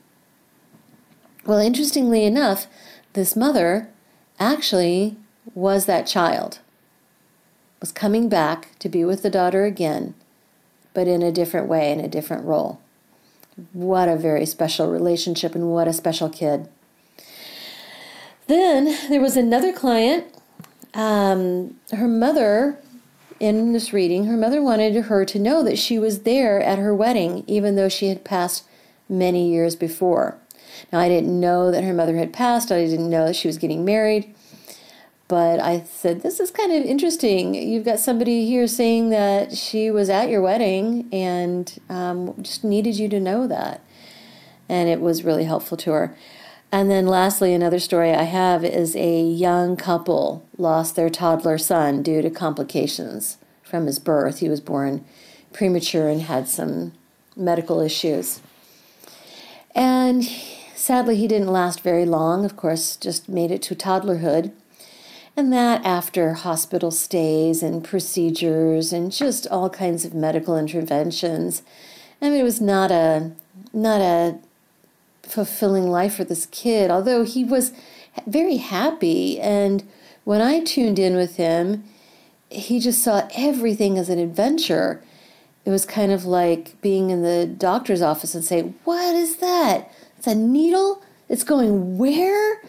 Well, 1.45 1.59
interestingly 1.59 2.25
enough, 2.25 2.67
this 3.13 3.37
mother 3.37 3.89
actually 4.39 5.17
was 5.55 5.87
that 5.87 6.07
child, 6.07 6.61
was 7.81 7.93
coming 7.93 8.29
back 8.29 8.79
to 8.79 8.89
be 8.89 9.05
with 9.05 9.23
the 9.23 9.31
daughter 9.31 9.65
again, 9.65 10.15
but 10.95 11.09
in 11.09 11.23
a 11.23 11.33
different 11.33 11.69
way, 11.69 11.91
in 11.91 12.01
a 12.01 12.09
different 12.09 12.45
role. 12.45 12.81
What 13.73 14.09
a 14.09 14.17
very 14.17 14.47
special 14.47 14.91
relationship 14.91 15.55
and 15.55 15.71
what 15.71 15.89
a 15.89 15.93
special 15.93 16.31
kid. 16.31 16.69
Then 18.47 18.97
there 19.09 19.21
was 19.21 19.37
another 19.37 19.73
client 19.73 20.27
um, 20.95 21.77
her 21.93 22.09
mother, 22.09 22.79
in 23.43 23.73
this 23.73 23.93
reading, 23.93 24.27
her 24.27 24.37
mother 24.37 24.63
wanted 24.63 24.95
her 24.95 25.25
to 25.25 25.39
know 25.39 25.65
that 25.65 25.77
she 25.77 25.99
was 25.99 26.21
there 26.21 26.63
at 26.63 26.79
her 26.79 26.95
wedding, 26.95 27.43
even 27.49 27.75
though 27.75 27.89
she 27.89 28.07
had 28.07 28.25
passed 28.25 28.65
many 29.09 29.51
years 29.51 29.75
before. 29.75 30.39
Now, 30.93 31.01
I 31.01 31.09
didn't 31.09 31.41
know 31.41 31.73
that 31.73 31.83
her 31.83 31.93
mother 31.93 32.17
had 32.17 32.33
passed, 32.33 32.71
I 32.71 32.87
didn't 32.87 33.11
know 33.11 33.27
that 33.27 33.35
she 33.35 33.49
was 33.49 33.59
getting 33.59 33.85
married. 33.85 34.33
But 35.27 35.59
I 35.59 35.81
said, 35.81 36.23
This 36.23 36.39
is 36.39 36.53
kind 36.53 36.71
of 36.71 36.85
interesting. 36.85 37.55
You've 37.55 37.85
got 37.85 37.99
somebody 37.99 38.47
here 38.47 38.69
saying 38.69 39.11
that 39.11 39.57
she 39.57 39.91
was 39.91 40.09
at 40.09 40.29
your 40.29 40.41
wedding 40.41 41.09
and 41.13 41.81
um, 41.89 42.35
just 42.43 42.63
needed 42.63 42.97
you 42.97 43.09
to 43.09 43.19
know 43.19 43.49
that. 43.49 43.81
And 44.69 44.89
it 44.89 45.01
was 45.01 45.25
really 45.25 45.45
helpful 45.45 45.77
to 45.79 45.91
her. 45.91 46.17
And 46.73 46.91
then, 46.91 47.07
lastly, 47.07 47.53
another 47.53 47.79
story 47.79 48.13
I 48.13 48.23
have 48.23 48.65
is 48.65 48.97
a 48.97 49.23
young 49.23 49.77
couple 49.77 50.49
lost 50.57 50.97
their 50.97 51.11
toddler 51.11 51.59
son 51.59 52.03
due 52.03 52.23
to 52.23 52.31
complications 52.31 53.37
from 53.63 53.85
his 53.85 53.99
birth. 53.99 54.39
He 54.39 54.49
was 54.49 54.63
born 54.63 55.05
premature 55.53 56.09
and 56.09 56.23
had 56.23 56.49
some 56.49 56.93
medical 57.37 57.81
issues. 57.81 58.41
And 59.75 60.25
sadly, 60.75 61.17
he 61.17 61.29
didn't 61.29 61.53
last 61.53 61.81
very 61.81 62.07
long, 62.07 62.47
of 62.47 62.57
course, 62.57 62.97
just 62.97 63.29
made 63.29 63.51
it 63.51 63.61
to 63.63 63.75
toddlerhood. 63.75 64.53
And 65.37 65.53
that 65.53 65.85
after 65.85 66.33
hospital 66.33 66.91
stays 66.91 67.63
and 67.63 67.85
procedures 67.85 68.95
and 68.95 69.13
just 69.13 69.47
all 69.49 69.69
kinds 69.69 70.07
of 70.07 70.15
medical 70.15 70.59
interventions. 70.59 71.63
I 72.21 72.31
mean, 72.31 72.41
it 72.41 72.45
was 72.45 72.61
not 72.61 72.91
a 72.91 73.33
not 73.73 74.01
a 74.01 74.39
fulfilling 75.33 75.91
life 75.91 76.17
for 76.17 76.25
this 76.25 76.47
kid, 76.47 76.91
although 76.91 77.25
he 77.25 77.45
was 77.45 77.73
very 78.27 78.57
happy. 78.57 79.41
And 79.41 79.89
when 80.25 80.41
I 80.41 80.61
tuned 80.61 80.99
in 80.99 81.17
with 81.17 81.37
him, 81.37 81.85
he 82.51 82.79
just 82.81 83.03
saw 83.03 83.29
everything 83.35 83.99
as 83.99 84.09
an 84.09 84.19
adventure. 84.19 85.03
It 85.65 85.71
was 85.71 85.87
kind 85.87 86.13
of 86.13 86.25
like 86.25 86.81
being 86.81 87.11
in 87.11 87.23
the 87.23 87.47
doctor's 87.47 88.03
office 88.03 88.35
and 88.35 88.45
say, 88.45 88.75
What 88.85 89.15
is 89.15 89.37
that? 89.37 89.91
It's 90.19 90.27
a 90.27 90.35
needle? 90.35 91.03
It's 91.29 91.45
going 91.45 91.99
where? 91.99 92.63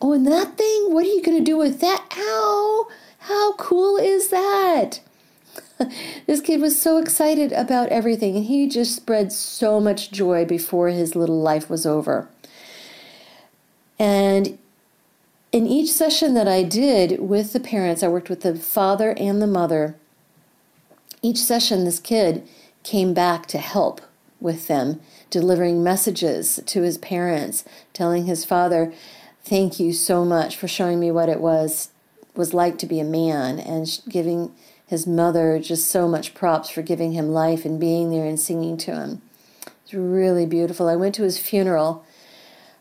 Oh, 0.00 0.12
and 0.12 0.26
that 0.26 0.56
thing? 0.56 0.92
What 0.92 1.04
are 1.04 1.08
you 1.08 1.22
going 1.22 1.38
to 1.38 1.44
do 1.44 1.56
with 1.56 1.80
that? 1.80 2.04
Ow! 2.16 2.88
How 3.18 3.54
cool 3.54 3.96
is 3.96 4.28
that? 4.28 5.00
this 6.26 6.40
kid 6.40 6.60
was 6.60 6.80
so 6.80 6.98
excited 6.98 7.52
about 7.52 7.88
everything, 7.88 8.36
and 8.36 8.44
he 8.46 8.68
just 8.68 8.96
spread 8.96 9.32
so 9.32 9.80
much 9.80 10.10
joy 10.10 10.44
before 10.44 10.88
his 10.88 11.14
little 11.14 11.40
life 11.40 11.68
was 11.68 11.86
over. 11.86 12.28
And 13.98 14.58
in 15.52 15.66
each 15.66 15.90
session 15.90 16.34
that 16.34 16.48
I 16.48 16.62
did 16.62 17.20
with 17.20 17.52
the 17.52 17.60
parents, 17.60 18.02
I 18.02 18.08
worked 18.08 18.30
with 18.30 18.42
the 18.42 18.56
father 18.56 19.14
and 19.16 19.40
the 19.40 19.46
mother. 19.46 19.96
Each 21.22 21.38
session, 21.38 21.84
this 21.84 22.00
kid 22.00 22.46
came 22.82 23.14
back 23.14 23.46
to 23.46 23.58
help 23.58 24.00
with 24.40 24.68
them, 24.68 25.00
delivering 25.30 25.82
messages 25.82 26.60
to 26.66 26.82
his 26.82 26.98
parents, 26.98 27.64
telling 27.92 28.26
his 28.26 28.44
father, 28.44 28.92
Thank 29.44 29.78
you 29.78 29.92
so 29.92 30.24
much 30.24 30.56
for 30.56 30.66
showing 30.66 30.98
me 30.98 31.12
what 31.12 31.28
it 31.28 31.40
was 31.40 31.90
was 32.34 32.52
like 32.52 32.78
to 32.78 32.86
be 32.86 32.98
a 32.98 33.04
man 33.04 33.60
and 33.60 34.00
giving 34.08 34.52
his 34.86 35.06
mother 35.06 35.58
just 35.58 35.90
so 35.90 36.06
much 36.06 36.34
props 36.34 36.70
for 36.70 36.82
giving 36.82 37.12
him 37.12 37.30
life 37.30 37.64
and 37.64 37.80
being 37.80 38.10
there 38.10 38.24
and 38.24 38.38
singing 38.38 38.76
to 38.78 38.92
him. 38.92 39.22
It's 39.82 39.94
really 39.94 40.46
beautiful. 40.46 40.88
I 40.88 40.96
went 40.96 41.14
to 41.16 41.22
his 41.22 41.38
funeral, 41.38 42.04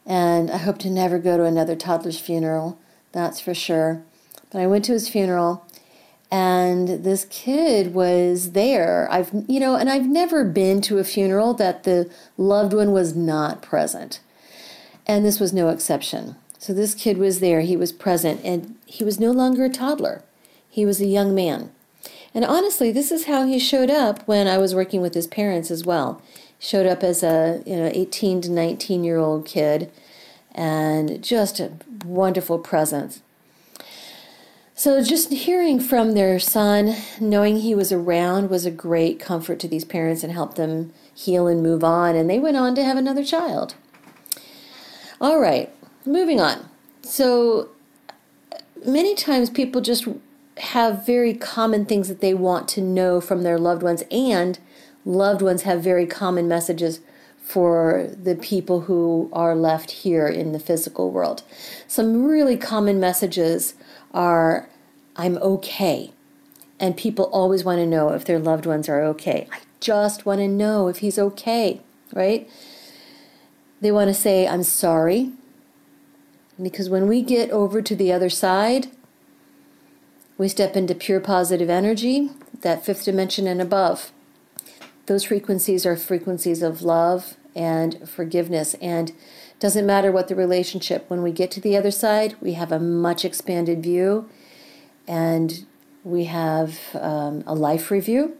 and 0.05 0.51
I 0.51 0.57
hope 0.57 0.77
to 0.79 0.89
never 0.89 1.19
go 1.19 1.38
to 1.38 1.43
another 1.43 1.75
toddler's 1.75 2.19
funeral, 2.19 2.79
that's 3.12 3.39
for 3.39 3.53
sure. 3.53 4.03
But 4.51 4.62
I 4.62 4.67
went 4.67 4.85
to 4.85 4.93
his 4.93 5.09
funeral, 5.09 5.65
and 6.31 7.03
this 7.03 7.25
kid 7.29 7.93
was 7.93 8.51
there. 8.51 9.07
I've, 9.12 9.31
you 9.47 9.59
know, 9.59 9.75
and 9.75 9.89
I've 9.89 10.07
never 10.07 10.43
been 10.43 10.81
to 10.81 10.97
a 10.97 11.03
funeral 11.03 11.53
that 11.55 11.83
the 11.83 12.12
loved 12.38 12.74
one 12.74 12.91
was 12.91 13.15
not 13.15 13.62
present. 13.62 14.19
And 15.07 15.24
this 15.24 15.39
was 15.39 15.53
no 15.53 15.69
exception. 15.69 16.35
So 16.57 16.74
this 16.74 16.95
kid 16.95 17.17
was 17.17 17.39
there, 17.39 17.62
he 17.62 17.77
was 17.77 17.91
present, 17.91 18.41
and 18.43 18.75
he 18.85 19.03
was 19.03 19.19
no 19.19 19.31
longer 19.31 19.65
a 19.65 19.69
toddler. 19.69 20.24
He 20.67 20.85
was 20.85 21.00
a 21.00 21.05
young 21.05 21.35
man. 21.35 21.71
And 22.35 22.43
honestly, 22.43 22.91
this 22.91 23.13
is 23.13 23.25
how 23.25 23.45
he 23.45 23.57
showed 23.57 23.89
up 23.89 24.27
when 24.27 24.45
I 24.45 24.57
was 24.57 24.75
working 24.75 25.01
with 25.01 25.13
his 25.13 25.25
parents 25.25 25.71
as 25.71 25.85
well. 25.85 26.21
He 26.59 26.67
showed 26.67 26.85
up 26.85 27.01
as 27.01 27.23
a 27.23 27.63
you 27.65 27.77
know 27.77 27.89
18 27.93 28.41
to 28.41 28.51
19 28.51 29.05
year 29.05 29.17
old 29.17 29.45
kid, 29.45 29.89
and 30.53 31.23
just 31.23 31.61
a 31.61 31.71
wonderful 32.05 32.59
presence. 32.59 33.21
So 34.77 35.01
just 35.01 35.31
hearing 35.31 35.79
from 35.79 36.11
their 36.11 36.37
son, 36.37 36.97
knowing 37.21 37.59
he 37.59 37.73
was 37.73 37.93
around, 37.93 38.49
was 38.49 38.65
a 38.65 38.71
great 38.71 39.21
comfort 39.21 39.57
to 39.61 39.69
these 39.69 39.85
parents 39.85 40.21
and 40.21 40.33
helped 40.33 40.57
them 40.57 40.91
heal 41.13 41.47
and 41.47 41.63
move 41.63 41.81
on. 41.81 42.17
And 42.17 42.29
they 42.29 42.39
went 42.39 42.57
on 42.57 42.75
to 42.75 42.83
have 42.83 42.97
another 42.97 43.23
child. 43.23 43.75
All 45.21 45.39
right, 45.39 45.73
moving 46.05 46.41
on. 46.41 46.67
So 47.03 47.69
many 48.85 49.15
times 49.15 49.49
people 49.49 49.79
just 49.79 50.05
have 50.57 51.05
very 51.05 51.33
common 51.33 51.85
things 51.85 52.07
that 52.07 52.21
they 52.21 52.33
want 52.33 52.67
to 52.69 52.81
know 52.81 53.19
from 53.19 53.43
their 53.43 53.57
loved 53.57 53.83
ones, 53.83 54.03
and 54.09 54.59
loved 55.03 55.41
ones 55.41 55.63
have 55.63 55.83
very 55.83 56.05
common 56.05 56.47
messages 56.47 57.00
for 57.39 58.09
the 58.21 58.35
people 58.35 58.81
who 58.81 59.29
are 59.31 59.55
left 59.55 59.91
here 59.91 60.27
in 60.27 60.51
the 60.51 60.59
physical 60.59 61.12
world. 61.12 61.43
Some 61.88 62.25
really 62.25 62.57
common 62.57 63.00
messages 63.00 63.75
are 64.13 64.67
I'm 65.15 65.38
okay. 65.38 66.12
And 66.79 66.97
people 66.97 67.25
always 67.25 67.63
want 67.63 67.79
to 67.79 67.85
know 67.85 68.09
if 68.09 68.25
their 68.25 68.39
loved 68.39 68.65
ones 68.65 68.89
are 68.89 69.01
okay. 69.01 69.47
I 69.51 69.59
just 69.79 70.25
want 70.25 70.39
to 70.39 70.47
know 70.47 70.88
if 70.88 70.97
he's 70.97 71.17
okay, 71.17 71.81
right? 72.13 72.50
They 73.79 73.91
want 73.91 74.09
to 74.09 74.13
say, 74.13 74.47
I'm 74.47 74.63
sorry. 74.63 75.31
Because 76.62 76.89
when 76.89 77.07
we 77.07 77.21
get 77.21 77.50
over 77.51 77.81
to 77.81 77.95
the 77.95 78.12
other 78.12 78.29
side, 78.29 78.88
we 80.37 80.47
step 80.47 80.75
into 80.75 80.95
pure 80.95 81.19
positive 81.19 81.69
energy, 81.69 82.29
that 82.61 82.85
fifth 82.85 83.05
dimension 83.05 83.47
and 83.47 83.61
above. 83.61 84.11
Those 85.05 85.23
frequencies 85.25 85.85
are 85.85 85.95
frequencies 85.95 86.61
of 86.61 86.81
love 86.81 87.35
and 87.55 88.07
forgiveness. 88.07 88.73
And 88.75 89.13
Doesn't 89.59 89.85
matter 89.85 90.11
what 90.11 90.27
the 90.27 90.35
relationship, 90.35 91.09
when 91.09 91.21
we 91.21 91.31
get 91.31 91.51
to 91.51 91.61
the 91.61 91.77
other 91.77 91.91
side, 91.91 92.35
we 92.41 92.53
have 92.53 92.71
a 92.71 92.79
much 92.79 93.23
expanded 93.23 93.81
view 93.81 94.29
and 95.07 95.65
we 96.03 96.25
have 96.25 96.79
um, 96.95 97.43
a 97.47 97.55
life 97.55 97.89
review 97.89 98.35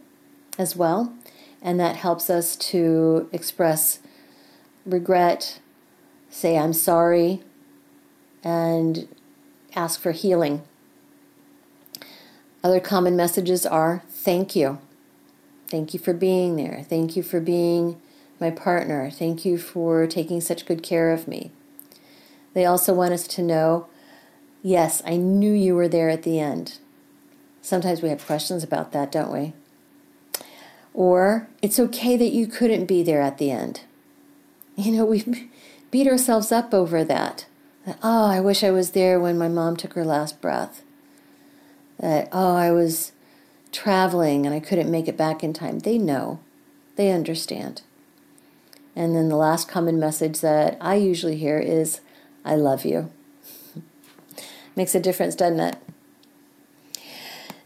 as 0.58 0.76
well. 0.76 1.14
And 1.62 1.80
that 1.80 1.96
helps 1.96 2.28
us 2.28 2.54
to 2.56 3.28
express 3.32 4.00
regret, 4.84 5.58
say, 6.28 6.58
I'm 6.58 6.74
sorry, 6.74 7.42
and 8.44 9.08
ask 9.74 10.00
for 10.00 10.12
healing. 10.12 10.62
Other 12.66 12.80
common 12.80 13.14
messages 13.14 13.64
are 13.64 14.02
thank 14.08 14.56
you. 14.56 14.80
Thank 15.68 15.94
you 15.94 16.00
for 16.00 16.12
being 16.12 16.56
there. 16.56 16.84
Thank 16.88 17.14
you 17.14 17.22
for 17.22 17.38
being 17.38 18.02
my 18.40 18.50
partner. 18.50 19.08
Thank 19.08 19.44
you 19.44 19.56
for 19.56 20.08
taking 20.08 20.40
such 20.40 20.66
good 20.66 20.82
care 20.82 21.12
of 21.12 21.28
me. 21.28 21.52
They 22.54 22.64
also 22.64 22.92
want 22.92 23.12
us 23.12 23.28
to 23.28 23.40
know 23.40 23.86
yes, 24.64 25.00
I 25.06 25.14
knew 25.14 25.52
you 25.52 25.76
were 25.76 25.86
there 25.86 26.08
at 26.08 26.24
the 26.24 26.40
end. 26.40 26.78
Sometimes 27.62 28.02
we 28.02 28.08
have 28.08 28.26
questions 28.26 28.64
about 28.64 28.90
that, 28.90 29.12
don't 29.12 29.30
we? 29.30 29.52
Or 30.92 31.46
it's 31.62 31.78
okay 31.78 32.16
that 32.16 32.32
you 32.32 32.48
couldn't 32.48 32.86
be 32.86 33.04
there 33.04 33.22
at 33.22 33.38
the 33.38 33.52
end. 33.52 33.82
You 34.74 34.90
know, 34.90 35.04
we 35.04 35.50
beat 35.92 36.08
ourselves 36.08 36.50
up 36.50 36.74
over 36.74 37.04
that. 37.04 37.46
Oh, 38.02 38.26
I 38.26 38.40
wish 38.40 38.64
I 38.64 38.72
was 38.72 38.90
there 38.90 39.20
when 39.20 39.38
my 39.38 39.46
mom 39.46 39.76
took 39.76 39.92
her 39.92 40.04
last 40.04 40.40
breath. 40.40 40.82
That, 41.98 42.28
oh, 42.32 42.54
I 42.54 42.70
was 42.70 43.12
traveling 43.72 44.46
and 44.46 44.54
I 44.54 44.60
couldn't 44.60 44.90
make 44.90 45.08
it 45.08 45.16
back 45.16 45.42
in 45.42 45.52
time. 45.52 45.80
They 45.80 45.98
know, 45.98 46.40
they 46.96 47.10
understand. 47.10 47.82
And 48.94 49.14
then 49.14 49.28
the 49.28 49.36
last 49.36 49.68
common 49.68 50.00
message 50.00 50.40
that 50.40 50.78
I 50.80 50.94
usually 50.94 51.36
hear 51.36 51.58
is, 51.58 52.00
I 52.44 52.54
love 52.56 52.84
you. 52.84 53.10
Makes 54.76 54.94
a 54.94 55.00
difference, 55.00 55.34
doesn't 55.34 55.60
it? 55.60 55.76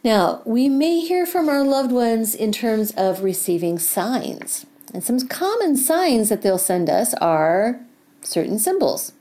Now, 0.02 0.40
we 0.46 0.68
may 0.68 1.00
hear 1.00 1.26
from 1.26 1.48
our 1.48 1.62
loved 1.62 1.92
ones 1.92 2.34
in 2.34 2.52
terms 2.52 2.92
of 2.96 3.22
receiving 3.22 3.78
signs. 3.78 4.64
And 4.94 5.04
some 5.04 5.28
common 5.28 5.76
signs 5.76 6.30
that 6.30 6.42
they'll 6.42 6.58
send 6.58 6.88
us 6.88 7.14
are 7.14 7.80
certain 8.22 8.58
symbols. 8.58 9.12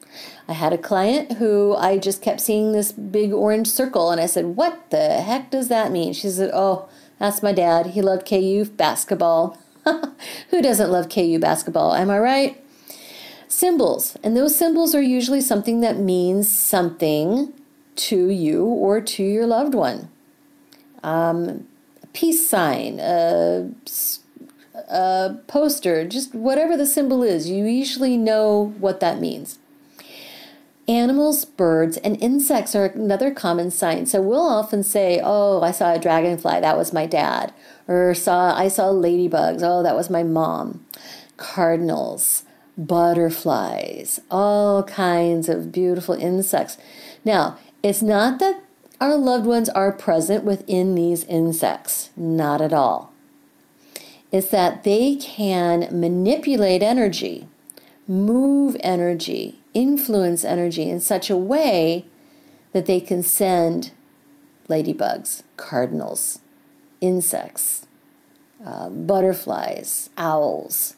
I 0.50 0.54
had 0.54 0.74
a 0.74 0.80
client 0.80 1.34
who 1.34 1.76
I 1.76 2.00
just 2.00 2.24
kept 2.24 2.42
seeing 2.42 2.72
this 2.72 2.92
big 2.92 3.32
orange 3.32 3.68
circle, 3.68 4.10
and 4.10 4.20
I 4.20 4.26
said, 4.26 4.58
What 4.58 4.90
the 4.90 5.22
heck 5.22 5.52
does 5.52 5.68
that 5.68 5.92
mean? 5.92 6.12
She 6.12 6.28
said, 6.28 6.50
Oh, 6.52 6.90
that's 7.20 7.44
my 7.44 7.54
dad. 7.54 7.88
He 7.88 8.02
loved 8.02 8.28
KU 8.28 8.66
basketball. 8.66 9.60
Who 10.50 10.62
doesn't 10.64 10.92
love 10.92 11.08
KU 11.08 11.38
basketball? 11.38 11.94
Am 11.94 12.10
I 12.10 12.18
right? 12.18 12.64
Symbols. 13.48 14.18
And 14.24 14.36
those 14.36 14.58
symbols 14.58 14.96
are 14.96 15.02
usually 15.04 15.40
something 15.40 15.82
that 15.82 16.00
means 16.00 16.52
something 16.52 17.54
to 17.98 18.30
you 18.30 18.66
or 18.66 19.02
to 19.02 19.24
your 19.24 19.46
loved 19.46 19.76
one. 19.76 20.10
Um, 21.04 21.68
a 22.02 22.08
peace 22.08 22.48
sign, 22.48 23.00
a, 23.00 23.70
a 24.90 25.36
poster, 25.46 26.08
just 26.08 26.34
whatever 26.34 26.76
the 26.76 26.88
symbol 26.88 27.22
is, 27.22 27.48
you 27.52 27.66
usually 27.66 28.18
know 28.18 28.74
what 28.80 29.00
that 29.00 29.20
means. 29.20 29.60
Animals, 30.90 31.46
birds, 31.46 31.98
and 31.98 32.20
insects 32.20 32.74
are 32.74 32.86
another 32.86 33.30
common 33.30 33.70
sign. 33.70 34.08
So 34.08 34.24
we'll 34.24 34.42
often 34.42 34.82
say, 34.82 35.22
"Oh, 35.24 35.62
I 35.62 35.70
saw 35.70 35.94
a 35.94 36.00
dragonfly. 36.00 36.60
That 36.62 36.78
was 36.78 36.92
my 36.92 37.06
dad." 37.06 37.54
Or 37.88 38.16
saw 38.16 38.56
I 38.56 38.70
saw 38.70 38.86
ladybugs. 38.92 39.62
Oh, 39.62 39.84
that 39.84 39.96
was 39.96 40.10
my 40.10 40.24
mom. 40.24 40.84
Cardinals, 41.38 42.42
butterflies, 42.76 44.20
all 44.32 44.82
kinds 44.82 45.48
of 45.48 45.72
beautiful 45.72 46.16
insects. 46.16 46.80
Now, 47.24 47.58
it's 47.84 48.02
not 48.02 48.40
that 48.40 48.60
our 49.00 49.16
loved 49.16 49.46
ones 49.46 49.70
are 49.70 49.92
present 49.92 50.44
within 50.44 50.96
these 50.96 51.24
insects, 51.26 52.10
not 52.18 52.62
at 52.62 52.74
all. 52.74 53.12
It's 54.32 54.50
that 54.50 54.84
they 54.84 55.18
can 55.18 55.88
manipulate 55.92 56.82
energy, 56.82 57.48
move 58.08 58.76
energy, 58.80 59.59
influence 59.74 60.44
energy 60.44 60.90
in 60.90 61.00
such 61.00 61.30
a 61.30 61.38
way 61.38 62.06
that 62.74 62.86
they 62.86 63.00
can 63.00 63.24
send 63.24 63.92
ladybugs, 64.68 65.44
cardinals, 65.58 66.40
insects, 67.02 67.88
uh, 68.66 68.90
butterflies, 68.90 70.10
owls. 70.18 70.96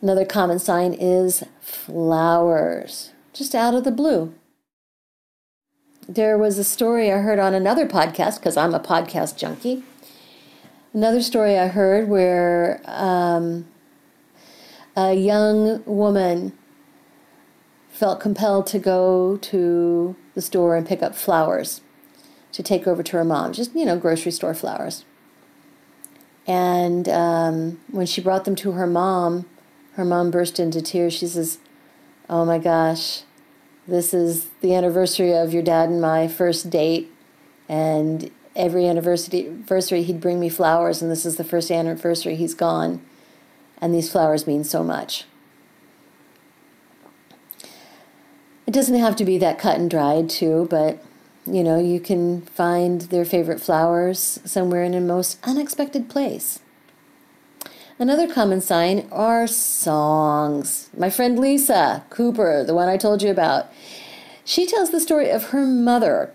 Another 0.00 0.24
common 0.24 0.58
sign 0.58 0.92
is 0.92 1.44
flowers, 1.60 3.12
just 3.32 3.54
out 3.54 3.74
of 3.74 3.84
the 3.84 3.90
blue. 3.90 4.34
There 6.08 6.36
was 6.36 6.58
a 6.58 6.64
story 6.64 7.10
I 7.10 7.18
heard 7.18 7.38
on 7.38 7.54
another 7.54 7.86
podcast, 7.86 8.38
because 8.38 8.56
I'm 8.56 8.74
a 8.74 8.80
podcast 8.80 9.38
junkie. 9.38 9.82
Another 10.92 11.22
story 11.22 11.58
I 11.58 11.68
heard 11.68 12.08
where 12.08 12.82
um, 12.84 13.66
a 14.96 15.14
young 15.14 15.82
woman 15.86 16.52
felt 17.94 18.18
compelled 18.18 18.66
to 18.66 18.78
go 18.78 19.36
to 19.36 20.16
the 20.34 20.42
store 20.42 20.76
and 20.76 20.86
pick 20.86 21.00
up 21.00 21.14
flowers 21.14 21.80
to 22.50 22.62
take 22.62 22.88
over 22.88 23.02
to 23.04 23.16
her 23.16 23.24
mom, 23.24 23.52
just, 23.52 23.74
you 23.74 23.84
know, 23.84 23.96
grocery 23.96 24.32
store 24.32 24.54
flowers. 24.54 25.04
And 26.46 27.08
um, 27.08 27.80
when 27.90 28.06
she 28.06 28.20
brought 28.20 28.44
them 28.44 28.56
to 28.56 28.72
her 28.72 28.86
mom, 28.86 29.46
her 29.92 30.04
mom 30.04 30.32
burst 30.32 30.58
into 30.58 30.82
tears. 30.82 31.14
She 31.14 31.28
says, 31.28 31.58
Oh 32.28 32.44
my 32.44 32.58
gosh, 32.58 33.22
this 33.86 34.12
is 34.12 34.48
the 34.60 34.74
anniversary 34.74 35.32
of 35.32 35.54
your 35.54 35.62
dad 35.62 35.88
and 35.88 36.00
my 36.00 36.26
first 36.26 36.70
date. 36.70 37.10
And 37.68 38.30
every 38.56 38.86
anniversary, 38.86 39.46
anniversary 39.46 40.02
he'd 40.02 40.20
bring 40.20 40.40
me 40.40 40.48
flowers, 40.48 41.00
and 41.00 41.10
this 41.10 41.24
is 41.24 41.36
the 41.36 41.44
first 41.44 41.70
anniversary 41.70 42.34
he's 42.34 42.54
gone. 42.54 43.04
And 43.78 43.94
these 43.94 44.10
flowers 44.10 44.46
mean 44.46 44.64
so 44.64 44.82
much. 44.82 45.24
It 48.66 48.72
doesn't 48.72 48.98
have 48.98 49.16
to 49.16 49.24
be 49.24 49.38
that 49.38 49.58
cut 49.58 49.78
and 49.78 49.90
dried, 49.90 50.30
too, 50.30 50.66
but 50.70 51.02
you 51.46 51.62
know, 51.62 51.78
you 51.78 52.00
can 52.00 52.42
find 52.42 53.02
their 53.02 53.24
favorite 53.24 53.60
flowers 53.60 54.40
somewhere 54.44 54.82
in 54.82 54.94
a 54.94 55.00
most 55.00 55.38
unexpected 55.42 56.08
place. 56.08 56.60
Another 57.98 58.26
common 58.26 58.60
sign 58.60 59.06
are 59.12 59.46
songs. 59.46 60.88
My 60.96 61.10
friend 61.10 61.38
Lisa 61.38 62.04
Cooper, 62.10 62.64
the 62.64 62.74
one 62.74 62.88
I 62.88 62.96
told 62.96 63.22
you 63.22 63.30
about, 63.30 63.70
she 64.44 64.66
tells 64.66 64.90
the 64.90 65.00
story 65.00 65.30
of 65.30 65.50
her 65.50 65.64
mother 65.66 66.32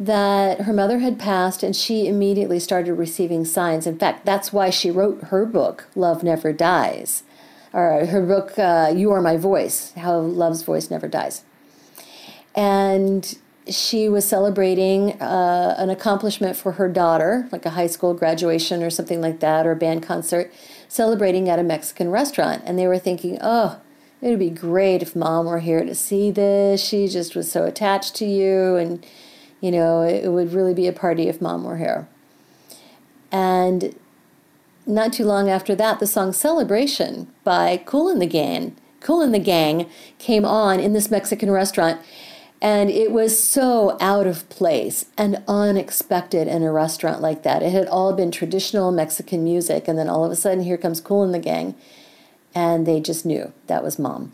that 0.00 0.62
her 0.62 0.72
mother 0.72 0.98
had 0.98 1.18
passed 1.18 1.62
and 1.62 1.76
she 1.76 2.08
immediately 2.08 2.58
started 2.58 2.94
receiving 2.94 3.44
signs. 3.44 3.86
In 3.86 3.98
fact, 3.98 4.24
that's 4.24 4.52
why 4.52 4.70
she 4.70 4.90
wrote 4.90 5.24
her 5.24 5.44
book, 5.44 5.86
Love 5.94 6.22
Never 6.22 6.52
Dies, 6.52 7.22
or 7.72 8.06
her 8.06 8.24
book, 8.24 8.58
uh, 8.58 8.92
You 8.94 9.12
Are 9.12 9.20
My 9.20 9.36
Voice 9.36 9.92
How 9.92 10.18
Love's 10.18 10.62
Voice 10.62 10.90
Never 10.90 11.08
Dies 11.08 11.44
and 12.54 13.38
she 13.68 14.08
was 14.08 14.26
celebrating 14.26 15.12
uh, 15.20 15.74
an 15.78 15.90
accomplishment 15.90 16.56
for 16.56 16.72
her 16.72 16.88
daughter, 16.88 17.48
like 17.52 17.64
a 17.64 17.70
high 17.70 17.86
school 17.86 18.14
graduation 18.14 18.82
or 18.82 18.90
something 18.90 19.20
like 19.20 19.40
that, 19.40 19.66
or 19.66 19.72
a 19.72 19.76
band 19.76 20.02
concert, 20.02 20.52
celebrating 20.88 21.48
at 21.48 21.58
a 21.58 21.62
Mexican 21.62 22.10
restaurant. 22.10 22.62
And 22.66 22.78
they 22.78 22.86
were 22.86 22.98
thinking, 22.98 23.38
oh, 23.40 23.80
it 24.20 24.28
would 24.28 24.38
be 24.38 24.50
great 24.50 25.02
if 25.02 25.14
mom 25.14 25.46
were 25.46 25.60
here 25.60 25.84
to 25.84 25.94
see 25.94 26.30
this. 26.30 26.84
She 26.84 27.06
just 27.06 27.36
was 27.36 27.50
so 27.50 27.64
attached 27.64 28.16
to 28.16 28.26
you. 28.26 28.76
And, 28.76 29.06
you 29.60 29.70
know, 29.70 30.02
it, 30.02 30.24
it 30.24 30.28
would 30.30 30.52
really 30.52 30.74
be 30.74 30.88
a 30.88 30.92
party 30.92 31.28
if 31.28 31.40
mom 31.40 31.64
were 31.64 31.78
here. 31.78 32.08
And 33.30 33.94
not 34.86 35.12
too 35.12 35.24
long 35.24 35.48
after 35.48 35.74
that, 35.74 36.00
the 36.00 36.06
song 36.06 36.32
Celebration 36.32 37.28
by 37.44 37.76
Kool 37.84 38.08
and 38.08 38.20
the 38.20 38.26
Gang, 38.26 38.76
Kool 39.00 39.22
and 39.22 39.34
the 39.34 39.38
Gang 39.38 39.88
came 40.18 40.44
on 40.44 40.80
in 40.80 40.92
this 40.92 41.10
Mexican 41.10 41.50
restaurant 41.50 42.00
and 42.62 42.90
it 42.90 43.10
was 43.10 43.42
so 43.42 43.96
out 44.00 44.26
of 44.26 44.48
place 44.50 45.06
and 45.16 45.42
unexpected 45.48 46.46
in 46.46 46.62
a 46.62 46.70
restaurant 46.70 47.22
like 47.22 47.42
that. 47.42 47.62
It 47.62 47.72
had 47.72 47.86
all 47.88 48.12
been 48.12 48.30
traditional 48.30 48.92
Mexican 48.92 49.42
music, 49.42 49.88
and 49.88 49.98
then 49.98 50.08
all 50.08 50.24
of 50.24 50.32
a 50.32 50.36
sudden, 50.36 50.64
here 50.64 50.76
comes 50.76 51.00
Kool 51.00 51.22
and 51.22 51.32
the 51.32 51.38
Gang, 51.38 51.74
and 52.54 52.86
they 52.86 53.00
just 53.00 53.24
knew 53.24 53.52
that 53.66 53.82
was 53.82 53.98
mom. 53.98 54.32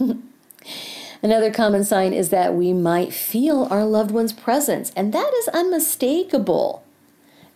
Another 1.22 1.52
common 1.52 1.84
sign 1.84 2.12
is 2.12 2.30
that 2.30 2.54
we 2.54 2.72
might 2.72 3.12
feel 3.12 3.68
our 3.70 3.84
loved 3.84 4.10
one's 4.10 4.32
presence, 4.32 4.90
and 4.96 5.14
that 5.14 5.32
is 5.34 5.48
unmistakable. 5.48 6.82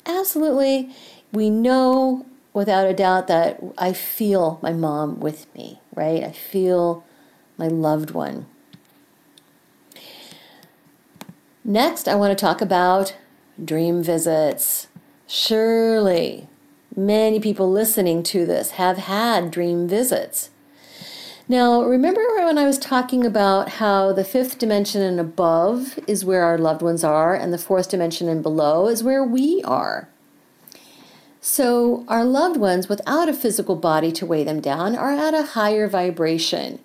Absolutely, 0.06 0.94
we 1.32 1.50
know 1.50 2.26
without 2.52 2.86
a 2.86 2.94
doubt 2.94 3.26
that 3.28 3.62
I 3.76 3.92
feel 3.92 4.58
my 4.62 4.72
mom 4.72 5.20
with 5.20 5.52
me, 5.54 5.80
right? 5.94 6.22
I 6.22 6.32
feel 6.32 7.04
my 7.58 7.68
loved 7.68 8.12
one. 8.12 8.46
Next, 11.64 12.08
I 12.08 12.14
want 12.14 12.36
to 12.36 12.40
talk 12.40 12.60
about 12.60 13.16
dream 13.62 14.02
visits. 14.02 14.88
Surely, 15.26 16.48
many 16.96 17.40
people 17.40 17.70
listening 17.70 18.22
to 18.22 18.46
this 18.46 18.72
have 18.72 18.98
had 18.98 19.50
dream 19.50 19.88
visits. 19.88 20.50
Now, 21.48 21.82
remember 21.82 22.22
when 22.36 22.58
I 22.58 22.64
was 22.66 22.78
talking 22.78 23.24
about 23.24 23.68
how 23.68 24.12
the 24.12 24.24
fifth 24.24 24.58
dimension 24.58 25.02
and 25.02 25.20
above 25.20 25.98
is 26.06 26.24
where 26.24 26.42
our 26.42 26.58
loved 26.58 26.82
ones 26.82 27.04
are, 27.04 27.34
and 27.34 27.52
the 27.52 27.58
fourth 27.58 27.90
dimension 27.90 28.28
and 28.28 28.42
below 28.42 28.88
is 28.88 29.04
where 29.04 29.22
we 29.22 29.62
are? 29.64 30.08
So, 31.48 32.04
our 32.08 32.24
loved 32.24 32.56
ones, 32.56 32.88
without 32.88 33.28
a 33.28 33.32
physical 33.32 33.76
body 33.76 34.10
to 34.10 34.26
weigh 34.26 34.42
them 34.42 34.60
down, 34.60 34.96
are 34.96 35.12
at 35.12 35.32
a 35.32 35.52
higher 35.54 35.86
vibration. 35.86 36.80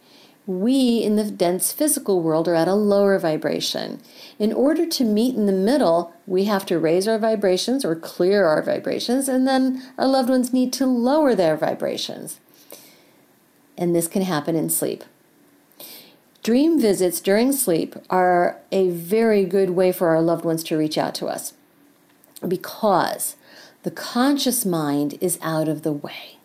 We 0.46 1.02
in 1.02 1.16
the 1.16 1.32
dense 1.32 1.72
physical 1.72 2.22
world 2.22 2.48
are 2.48 2.54
at 2.54 2.68
a 2.68 2.76
lower 2.76 3.18
vibration. 3.18 4.00
In 4.38 4.54
order 4.54 4.86
to 4.86 5.04
meet 5.04 5.36
in 5.36 5.48
the 5.48 5.52
middle, 5.52 6.14
we 6.28 6.46
have 6.46 6.64
to 6.68 6.78
raise 6.78 7.08
our 7.08 7.18
vibrations 7.18 7.84
or 7.84 7.96
clear 7.96 8.46
our 8.46 8.62
vibrations, 8.62 9.28
and 9.28 9.48
then 9.48 9.82
our 9.98 10.08
loved 10.08 10.30
ones 10.30 10.54
need 10.54 10.72
to 10.74 10.86
lower 10.86 11.34
their 11.34 11.58
vibrations. 11.58 12.40
And 13.80 13.96
this 13.96 14.08
can 14.08 14.22
happen 14.22 14.56
in 14.56 14.70
sleep. 14.70 15.04
Dream 16.44 16.80
visits 16.80 17.20
during 17.20 17.52
sleep 17.52 17.96
are 18.12 18.60
a 18.72 18.92
very 18.92 19.44
good 19.44 19.72
way 19.72 19.92
for 19.92 20.10
our 20.10 20.22
loved 20.22 20.46
ones 20.46 20.64
to 20.66 20.78
reach 20.78 21.00
out 21.00 21.16
to 21.16 21.26
us 21.26 21.54
because 22.48 23.36
the 23.84 23.92
conscious 23.92 24.66
mind 24.66 25.18
is 25.22 25.40
out 25.42 25.68
of 25.68 25.82
the 25.82 25.92
way. 25.92 26.38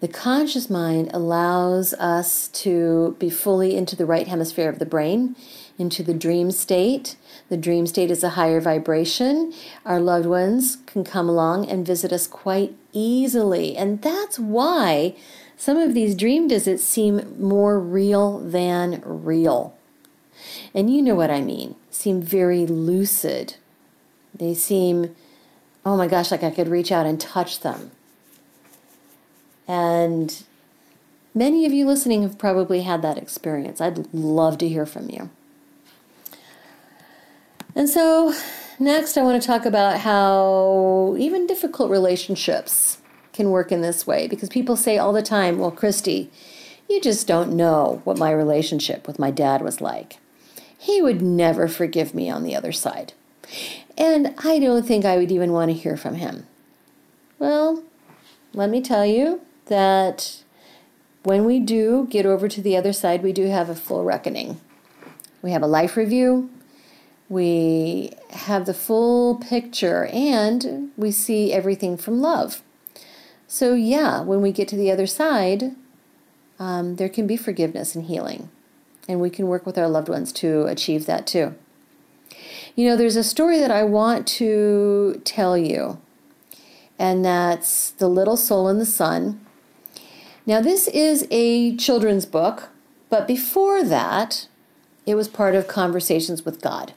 The 0.00 0.08
conscious 0.08 0.68
mind 0.68 1.10
allows 1.14 1.94
us 1.94 2.48
to 2.48 3.14
be 3.20 3.30
fully 3.30 3.76
into 3.76 3.94
the 3.94 4.04
right 4.04 4.26
hemisphere 4.26 4.68
of 4.68 4.80
the 4.80 4.84
brain, 4.84 5.36
into 5.78 6.02
the 6.02 6.12
dream 6.12 6.50
state. 6.50 7.14
The 7.48 7.56
dream 7.56 7.86
state 7.86 8.10
is 8.10 8.24
a 8.24 8.30
higher 8.30 8.60
vibration. 8.60 9.54
Our 9.86 10.00
loved 10.00 10.26
ones 10.26 10.78
can 10.86 11.04
come 11.04 11.28
along 11.28 11.68
and 11.68 11.86
visit 11.86 12.12
us 12.12 12.26
quite 12.26 12.74
easily. 12.92 13.76
And 13.76 14.02
that's 14.02 14.38
why 14.40 15.14
some 15.56 15.76
of 15.76 15.94
these 15.94 16.16
dream 16.16 16.48
visits 16.48 16.82
seem 16.82 17.36
more 17.40 17.78
real 17.78 18.40
than 18.40 19.02
real. 19.06 19.76
And 20.74 20.92
you 20.92 21.00
know 21.00 21.14
what 21.14 21.30
I 21.30 21.40
mean, 21.40 21.76
seem 21.90 22.20
very 22.20 22.66
lucid. 22.66 23.54
They 24.34 24.54
seem 24.54 25.14
oh 25.84 25.96
my 25.96 26.06
gosh, 26.06 26.30
like 26.30 26.42
I 26.42 26.50
could 26.50 26.68
reach 26.68 26.92
out 26.92 27.06
and 27.06 27.20
touch 27.20 27.60
them. 27.60 27.90
And 29.66 30.42
many 31.34 31.66
of 31.66 31.72
you 31.72 31.86
listening 31.86 32.22
have 32.22 32.38
probably 32.38 32.82
had 32.82 33.02
that 33.02 33.18
experience. 33.18 33.80
I'd 33.80 34.12
love 34.12 34.58
to 34.58 34.68
hear 34.68 34.86
from 34.86 35.10
you. 35.10 35.30
And 37.74 37.88
so, 37.88 38.34
next, 38.78 39.16
I 39.16 39.22
want 39.22 39.40
to 39.40 39.46
talk 39.46 39.64
about 39.64 40.00
how 40.00 41.16
even 41.18 41.46
difficult 41.46 41.90
relationships 41.90 42.98
can 43.32 43.50
work 43.50 43.72
in 43.72 43.80
this 43.80 44.06
way 44.06 44.28
because 44.28 44.50
people 44.50 44.76
say 44.76 44.98
all 44.98 45.12
the 45.12 45.22
time, 45.22 45.58
Well, 45.58 45.70
Christi, 45.70 46.30
you 46.88 47.00
just 47.00 47.26
don't 47.26 47.56
know 47.56 48.02
what 48.04 48.18
my 48.18 48.30
relationship 48.30 49.06
with 49.06 49.18
my 49.18 49.30
dad 49.30 49.62
was 49.62 49.80
like. 49.80 50.18
He 50.76 51.00
would 51.00 51.22
never 51.22 51.68
forgive 51.68 52.14
me 52.14 52.28
on 52.28 52.42
the 52.42 52.54
other 52.54 52.72
side. 52.72 53.14
And 53.96 54.34
I 54.38 54.58
don't 54.58 54.86
think 54.86 55.04
I 55.04 55.16
would 55.16 55.30
even 55.30 55.52
want 55.52 55.70
to 55.70 55.76
hear 55.76 55.96
from 55.96 56.16
him. 56.16 56.46
Well, 57.38 57.82
let 58.54 58.70
me 58.70 58.80
tell 58.80 59.06
you 59.06 59.40
that 59.66 60.42
when 61.22 61.44
we 61.44 61.60
do 61.60 62.06
get 62.10 62.26
over 62.26 62.48
to 62.48 62.60
the 62.60 62.76
other 62.76 62.92
side, 62.92 63.22
we 63.22 63.32
do 63.32 63.46
have 63.46 63.68
a 63.68 63.74
full 63.74 64.04
reckoning. 64.04 64.60
We 65.40 65.50
have 65.52 65.62
a 65.62 65.66
life 65.66 65.96
review, 65.96 66.50
we 67.28 68.12
have 68.30 68.66
the 68.66 68.74
full 68.74 69.36
picture, 69.36 70.06
and 70.12 70.90
we 70.96 71.10
see 71.10 71.52
everything 71.52 71.96
from 71.96 72.20
love. 72.20 72.62
So, 73.48 73.74
yeah, 73.74 74.20
when 74.20 74.40
we 74.40 74.52
get 74.52 74.68
to 74.68 74.76
the 74.76 74.90
other 74.90 75.06
side, 75.06 75.74
um, 76.58 76.96
there 76.96 77.08
can 77.08 77.26
be 77.26 77.36
forgiveness 77.36 77.94
and 77.94 78.04
healing. 78.04 78.50
And 79.08 79.20
we 79.20 79.30
can 79.30 79.48
work 79.48 79.66
with 79.66 79.78
our 79.78 79.88
loved 79.88 80.08
ones 80.08 80.32
to 80.34 80.66
achieve 80.66 81.06
that 81.06 81.26
too. 81.26 81.54
You 82.74 82.88
know, 82.88 82.96
there's 82.96 83.16
a 83.16 83.24
story 83.24 83.58
that 83.58 83.70
I 83.70 83.82
want 83.82 84.26
to 84.28 85.20
tell 85.24 85.58
you, 85.58 86.00
and 86.98 87.22
that's 87.22 87.90
The 87.90 88.08
Little 88.08 88.38
Soul 88.38 88.66
in 88.70 88.78
the 88.78 88.86
Sun. 88.86 89.44
Now, 90.46 90.62
this 90.62 90.88
is 90.88 91.26
a 91.30 91.76
children's 91.76 92.24
book, 92.24 92.70
but 93.10 93.26
before 93.26 93.84
that, 93.84 94.48
it 95.04 95.16
was 95.16 95.28
part 95.28 95.54
of 95.54 95.68
Conversations 95.68 96.46
with 96.46 96.62
God. 96.62 96.94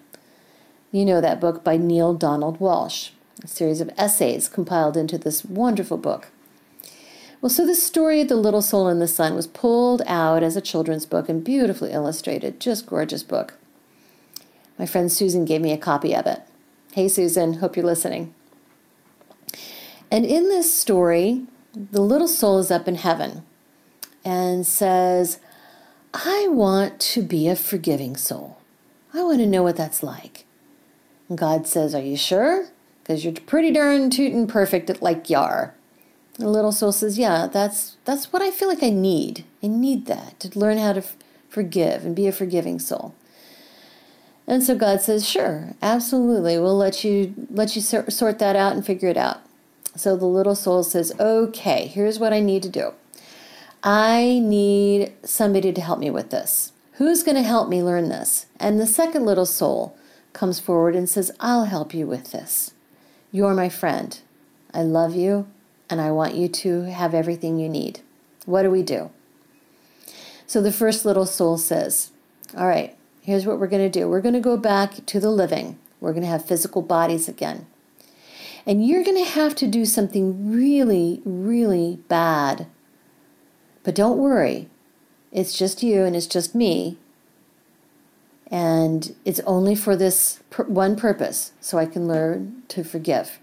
You 0.93 1.03
know 1.03 1.19
that 1.19 1.41
book 1.41 1.61
by 1.61 1.75
Neale 1.75 2.13
Donald 2.13 2.59
Walsch, 2.59 3.09
a 3.43 3.47
series 3.47 3.81
of 3.81 3.91
essays 3.97 4.47
compiled 4.47 4.95
into 4.95 5.17
this 5.17 5.43
wonderful 5.43 5.97
book. 5.97 6.29
Well, 7.41 7.49
so 7.49 7.67
the 7.67 7.75
story 7.75 8.21
of 8.21 8.29
The 8.29 8.37
Little 8.37 8.61
Soul 8.61 8.87
in 8.87 8.99
the 8.99 9.09
Sun 9.09 9.35
was 9.35 9.45
pulled 9.45 10.01
out 10.07 10.41
as 10.41 10.55
a 10.55 10.61
children's 10.61 11.05
book 11.05 11.27
and 11.27 11.43
beautifully 11.43 11.91
illustrated, 11.91 12.61
just 12.61 12.85
gorgeous 12.85 13.23
book. 13.23 13.55
My 14.77 14.85
friend 14.85 15.11
Susan 15.11 15.45
gave 15.45 15.61
me 15.61 15.71
a 15.71 15.77
copy 15.77 16.15
of 16.15 16.25
it. 16.25 16.41
Hey, 16.93 17.07
Susan, 17.07 17.55
hope 17.55 17.75
you're 17.75 17.85
listening. 17.85 18.33
And 20.11 20.25
in 20.25 20.49
this 20.49 20.73
story, 20.73 21.45
the 21.73 22.01
little 22.01 22.27
soul 22.27 22.59
is 22.59 22.71
up 22.71 22.87
in 22.87 22.95
heaven 22.95 23.43
and 24.23 24.65
says, 24.65 25.39
I 26.13 26.47
want 26.49 26.99
to 27.01 27.21
be 27.21 27.47
a 27.47 27.55
forgiving 27.55 28.15
soul. 28.15 28.59
I 29.13 29.23
want 29.23 29.39
to 29.39 29.47
know 29.47 29.63
what 29.63 29.75
that's 29.75 30.03
like. 30.03 30.45
And 31.29 31.37
God 31.37 31.67
says, 31.67 31.95
Are 31.95 32.01
you 32.01 32.17
sure? 32.17 32.67
Because 33.01 33.23
you're 33.23 33.33
pretty 33.33 33.71
darn 33.71 34.09
tootin' 34.09 34.47
perfect 34.47 35.01
like 35.01 35.29
you 35.29 35.37
are. 35.37 35.73
The 36.37 36.49
little 36.49 36.71
soul 36.71 36.91
says, 36.91 37.17
Yeah, 37.17 37.47
that's 37.47 37.97
that's 38.05 38.31
what 38.31 38.41
I 38.41 38.51
feel 38.51 38.67
like 38.67 38.83
I 38.83 38.89
need. 38.89 39.45
I 39.63 39.67
need 39.67 40.05
that 40.07 40.39
to 40.41 40.59
learn 40.59 40.77
how 40.77 40.93
to 40.93 40.99
f- 40.99 41.15
forgive 41.49 42.05
and 42.05 42.15
be 42.15 42.27
a 42.27 42.31
forgiving 42.31 42.79
soul. 42.79 43.15
And 44.47 44.63
so 44.63 44.75
God 44.75 45.01
says, 45.01 45.27
"Sure, 45.27 45.73
absolutely. 45.81 46.59
We'll 46.59 46.77
let 46.77 47.03
you 47.03 47.33
let 47.49 47.75
you 47.75 47.81
sort 47.81 48.39
that 48.39 48.55
out 48.55 48.73
and 48.73 48.85
figure 48.85 49.09
it 49.09 49.17
out." 49.17 49.41
So 49.95 50.15
the 50.15 50.25
little 50.25 50.55
soul 50.55 50.83
says, 50.83 51.13
"Okay, 51.19 51.87
here's 51.87 52.19
what 52.19 52.33
I 52.33 52.41
need 52.41 52.61
to 52.63 52.69
do. 52.69 52.93
I 53.83 54.39
need 54.43 55.13
somebody 55.23 55.71
to 55.71 55.81
help 55.81 55.99
me 55.99 56.09
with 56.09 56.29
this. 56.29 56.71
Who's 56.93 57.23
going 57.23 57.35
to 57.37 57.43
help 57.43 57.69
me 57.69 57.81
learn 57.81 58.09
this?" 58.09 58.45
And 58.59 58.79
the 58.79 58.87
second 58.87 59.25
little 59.25 59.45
soul 59.45 59.95
comes 60.33 60.59
forward 60.59 60.95
and 60.95 61.09
says, 61.09 61.31
"I'll 61.39 61.65
help 61.65 61.93
you 61.93 62.05
with 62.05 62.31
this. 62.31 62.71
You're 63.31 63.53
my 63.53 63.69
friend. 63.69 64.17
I 64.73 64.83
love 64.83 65.15
you, 65.15 65.47
and 65.89 66.01
I 66.01 66.11
want 66.11 66.35
you 66.35 66.47
to 66.49 66.83
have 66.83 67.13
everything 67.13 67.57
you 67.57 67.69
need. 67.69 68.01
What 68.45 68.63
do 68.63 68.69
we 68.69 68.83
do?" 68.83 69.09
So 70.45 70.61
the 70.61 70.71
first 70.71 71.05
little 71.05 71.25
soul 71.25 71.57
says, 71.57 72.11
"All 72.55 72.67
right, 72.67 72.95
here's 73.25 73.45
what 73.45 73.59
we're 73.59 73.67
going 73.67 73.91
to 73.91 73.99
do 73.99 74.07
we're 74.07 74.21
going 74.21 74.35
to 74.35 74.39
go 74.39 74.55
back 74.55 75.05
to 75.07 75.19
the 75.19 75.31
living. 75.31 75.79
We're 75.99 76.13
going 76.13 76.23
to 76.23 76.29
have 76.29 76.45
physical 76.45 76.83
bodies 76.83 77.27
again. 77.27 77.65
And 78.67 78.85
you're 78.85 79.03
going 79.03 79.23
to 79.23 79.31
have 79.31 79.55
to 79.55 79.67
do 79.67 79.85
something 79.85 80.51
really, 80.51 81.21
really 81.25 81.99
bad. 82.07 82.67
But 83.83 83.95
don't 83.95 84.17
worry, 84.17 84.69
it's 85.31 85.57
just 85.57 85.83
you 85.83 86.03
and 86.03 86.15
it's 86.15 86.27
just 86.27 86.53
me. 86.53 86.97
And 88.51 89.15
it's 89.25 89.39
only 89.41 89.75
for 89.75 89.95
this 89.95 90.41
one 90.67 90.95
purpose 90.95 91.51
so 91.59 91.77
I 91.79 91.85
can 91.87 92.07
learn 92.07 92.63
to 92.69 92.83
forgive. 92.83 93.39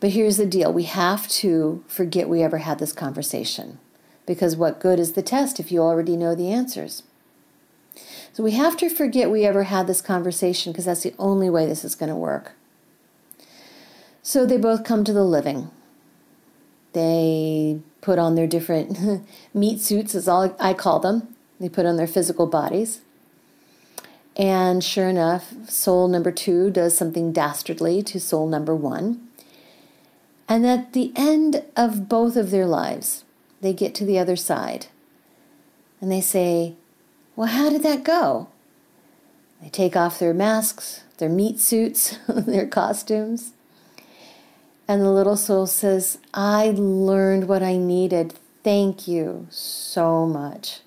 But 0.00 0.10
here's 0.10 0.36
the 0.36 0.46
deal 0.46 0.72
we 0.72 0.84
have 0.84 1.28
to 1.28 1.84
forget 1.86 2.28
we 2.28 2.42
ever 2.42 2.58
had 2.58 2.80
this 2.80 2.92
conversation. 2.92 3.78
Because 4.26 4.56
what 4.56 4.80
good 4.80 4.98
is 4.98 5.12
the 5.12 5.22
test 5.22 5.60
if 5.60 5.70
you 5.70 5.80
already 5.80 6.16
know 6.16 6.34
the 6.34 6.50
answers? 6.50 7.04
So 8.32 8.42
we 8.42 8.52
have 8.52 8.76
to 8.78 8.88
forget 8.88 9.30
we 9.30 9.44
ever 9.44 9.64
had 9.64 9.86
this 9.86 10.00
conversation 10.00 10.72
because 10.72 10.86
that's 10.86 11.02
the 11.02 11.14
only 11.18 11.50
way 11.50 11.66
this 11.66 11.84
is 11.84 11.94
going 11.94 12.08
to 12.08 12.16
work. 12.16 12.52
So 14.22 14.46
they 14.46 14.56
both 14.56 14.84
come 14.84 15.04
to 15.04 15.12
the 15.12 15.24
living. 15.24 15.70
They 16.92 17.80
put 18.00 18.18
on 18.18 18.34
their 18.34 18.46
different 18.46 19.26
meat 19.54 19.80
suits, 19.80 20.14
as 20.14 20.28
all 20.28 20.54
I 20.58 20.72
call 20.74 21.00
them. 21.00 21.34
They 21.60 21.68
put 21.68 21.86
on 21.86 21.96
their 21.96 22.06
physical 22.06 22.46
bodies. 22.46 23.00
And 24.36 24.82
sure 24.82 25.08
enough, 25.08 25.52
soul 25.68 26.08
number 26.08 26.32
two 26.32 26.70
does 26.70 26.96
something 26.96 27.32
dastardly 27.32 28.02
to 28.04 28.18
soul 28.18 28.48
number 28.48 28.74
one. 28.74 29.28
And 30.48 30.66
at 30.66 30.92
the 30.92 31.12
end 31.14 31.64
of 31.76 32.08
both 32.08 32.36
of 32.36 32.50
their 32.50 32.66
lives, 32.66 33.24
they 33.60 33.72
get 33.72 33.94
to 33.96 34.04
the 34.04 34.18
other 34.18 34.36
side 34.36 34.86
and 36.00 36.10
they 36.10 36.20
say, 36.20 36.74
well, 37.36 37.48
how 37.48 37.70
did 37.70 37.82
that 37.82 38.04
go? 38.04 38.48
They 39.62 39.68
take 39.68 39.96
off 39.96 40.18
their 40.18 40.34
masks, 40.34 41.04
their 41.18 41.28
meat 41.28 41.60
suits, 41.60 42.18
their 42.28 42.66
costumes. 42.66 43.52
And 44.88 45.00
the 45.00 45.10
little 45.10 45.36
soul 45.36 45.66
says, 45.66 46.18
I 46.34 46.70
learned 46.76 47.48
what 47.48 47.62
I 47.62 47.76
needed. 47.76 48.34
Thank 48.64 49.06
you 49.06 49.46
so 49.50 50.26
much. 50.26 50.80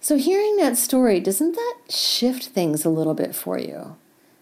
So, 0.00 0.16
hearing 0.16 0.56
that 0.56 0.76
story, 0.76 1.20
doesn't 1.20 1.52
that 1.52 1.76
shift 1.88 2.46
things 2.46 2.84
a 2.84 2.90
little 2.90 3.14
bit 3.14 3.34
for 3.34 3.58
you? 3.58 3.96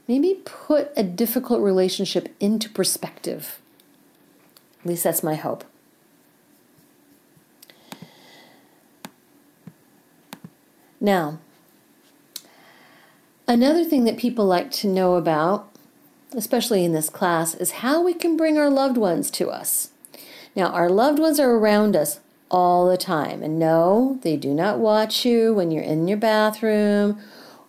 Maybe 0.07 0.41
put 0.45 0.91
a 0.97 1.03
difficult 1.03 1.61
relationship 1.61 2.35
into 2.41 2.71
perspective. 2.71 3.59
At 4.81 4.87
least 4.87 5.05
that's 5.05 5.23
my 5.23 5.35
hope. 5.35 5.65
Now, 11.01 11.39
another 13.47 13.85
thing 13.85 14.05
that 14.05 14.19
people 14.19 14.47
like 14.47 14.71
to 14.73 14.89
know 14.89 15.15
about, 15.15 15.69
especially 16.33 16.85
in 16.85 16.93
this 16.93 17.09
class, 17.11 17.55
is 17.55 17.71
how 17.71 18.03
we 18.03 18.15
can 18.15 18.37
bring 18.37 18.59
our 18.59 18.71
loved 18.71 18.97
ones 18.97 19.31
to 19.33 19.49
us. 19.49 19.91
Now, 20.57 20.69
our 20.69 20.91
loved 20.91 21.19
ones 21.19 21.39
are 21.39 21.53
around 21.53 21.95
us 21.95 22.21
all 22.51 22.89
the 22.89 22.97
time. 22.97 23.43
And 23.43 23.59
no, 23.59 24.19
they 24.23 24.37
do 24.37 24.53
not 24.55 24.79
watch 24.79 25.25
you 25.25 25.55
when 25.55 25.71
you're 25.71 25.83
in 25.83 26.09
your 26.09 26.19
bathroom 26.19 27.21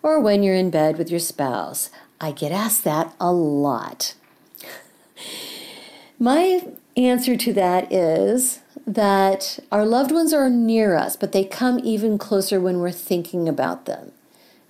or 0.02 0.20
when 0.20 0.42
you're 0.42 0.54
in 0.54 0.70
bed 0.70 0.98
with 0.98 1.10
your 1.10 1.20
spouse. 1.20 1.90
I 2.20 2.32
get 2.32 2.52
asked 2.52 2.84
that 2.84 3.14
a 3.20 3.32
lot. 3.32 4.14
My 6.18 6.66
answer 6.96 7.36
to 7.36 7.52
that 7.54 7.92
is 7.92 8.60
that 8.86 9.58
our 9.70 9.84
loved 9.84 10.10
ones 10.10 10.32
are 10.32 10.50
near 10.50 10.94
us, 10.94 11.16
but 11.16 11.32
they 11.32 11.44
come 11.44 11.80
even 11.82 12.18
closer 12.18 12.60
when 12.60 12.78
we're 12.78 12.90
thinking 12.90 13.48
about 13.48 13.86
them. 13.86 14.12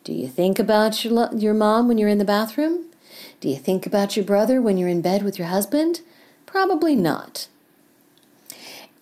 Do 0.04 0.12
you 0.12 0.28
think 0.28 0.58
about 0.58 1.04
your, 1.04 1.12
lo- 1.12 1.30
your 1.36 1.54
mom 1.54 1.88
when 1.88 1.98
you're 1.98 2.08
in 2.08 2.18
the 2.18 2.24
bathroom? 2.24 2.86
Do 3.40 3.48
you 3.48 3.56
think 3.56 3.86
about 3.86 4.16
your 4.16 4.24
brother 4.24 4.60
when 4.60 4.76
you're 4.76 4.88
in 4.88 5.02
bed 5.02 5.22
with 5.22 5.38
your 5.38 5.48
husband? 5.48 6.00
Probably 6.46 6.96
not. 6.96 7.48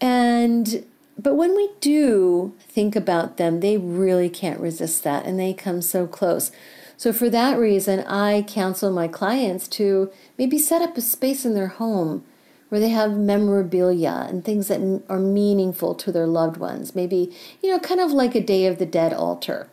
And 0.01 0.85
but 1.21 1.35
when 1.35 1.57
we 1.57 1.71
do 1.81 2.55
think 2.61 2.95
about 2.95 3.39
them, 3.39 3.59
they 3.59 3.77
really 3.77 4.29
can't 4.29 4.61
resist 4.61 5.03
that 5.03 5.27
and 5.27 5.39
they 5.39 5.53
come 5.53 5.83
so 5.83 6.07
close. 6.07 6.53
So, 6.97 7.13
for 7.13 7.29
that 7.31 7.59
reason, 7.59 8.01
I 8.01 8.43
counsel 8.43 8.93
my 8.93 9.09
clients 9.09 9.67
to 9.69 10.11
maybe 10.37 10.59
set 10.59 10.83
up 10.83 10.97
a 10.97 11.01
space 11.01 11.45
in 11.45 11.55
their 11.55 11.69
home 11.69 12.25
where 12.69 12.81
they 12.81 12.91
have 12.91 13.17
memorabilia 13.17 14.27
and 14.29 14.45
things 14.45 14.69
that 14.69 15.03
are 15.09 15.19
meaningful 15.19 15.95
to 15.95 16.13
their 16.13 16.27
loved 16.27 16.57
ones. 16.57 16.95
Maybe, 16.95 17.35
you 17.63 17.71
know, 17.71 17.79
kind 17.79 18.01
of 18.01 18.13
like 18.13 18.35
a 18.35 18.41
Day 18.41 18.67
of 18.67 18.79
the 18.79 18.87
Dead 18.87 19.13
altar. 19.13 19.69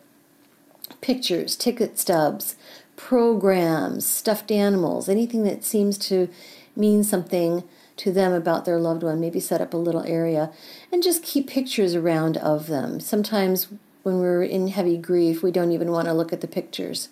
Pictures, 1.00 1.56
ticket 1.56 1.98
stubs, 1.98 2.56
programs, 2.96 4.06
stuffed 4.06 4.50
animals, 4.50 5.08
anything 5.08 5.44
that 5.44 5.64
seems 5.64 5.98
to 5.98 6.28
mean 6.74 7.04
something 7.04 7.64
to 7.96 8.12
them 8.12 8.32
about 8.32 8.64
their 8.64 8.78
loved 8.78 9.02
one. 9.02 9.20
Maybe 9.20 9.40
set 9.40 9.60
up 9.60 9.74
a 9.74 9.78
little 9.78 10.02
area 10.04 10.50
and 10.92 11.02
just 11.02 11.22
keep 11.22 11.48
pictures 11.48 11.94
around 11.94 12.36
of 12.38 12.66
them. 12.66 13.00
Sometimes 13.00 13.68
when 14.02 14.20
we're 14.20 14.42
in 14.42 14.68
heavy 14.68 14.96
grief, 14.96 15.42
we 15.42 15.50
don't 15.50 15.72
even 15.72 15.90
want 15.90 16.06
to 16.06 16.14
look 16.14 16.32
at 16.32 16.40
the 16.40 16.48
pictures. 16.48 17.08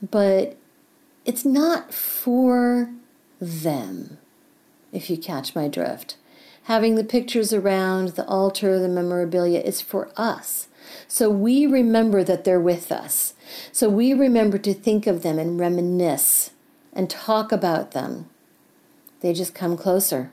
But 0.00 0.56
it's 1.24 1.44
not 1.44 1.92
for 1.92 2.90
them, 3.40 4.18
if 4.92 5.10
you 5.10 5.16
catch 5.16 5.54
my 5.54 5.68
drift. 5.68 6.16
Having 6.64 6.94
the 6.94 7.04
pictures 7.04 7.52
around, 7.52 8.10
the 8.10 8.26
altar, 8.26 8.78
the 8.78 8.88
memorabilia 8.88 9.60
is 9.60 9.80
for 9.80 10.10
us. 10.16 10.68
So 11.08 11.28
we 11.30 11.66
remember 11.66 12.22
that 12.22 12.44
they're 12.44 12.60
with 12.60 12.92
us. 12.92 13.34
So 13.72 13.88
we 13.88 14.12
remember 14.12 14.58
to 14.58 14.74
think 14.74 15.06
of 15.06 15.22
them 15.22 15.38
and 15.38 15.58
reminisce 15.58 16.50
and 16.92 17.08
talk 17.10 17.50
about 17.50 17.92
them 17.92 18.28
they 19.22 19.32
just 19.32 19.54
come 19.54 19.76
closer. 19.76 20.30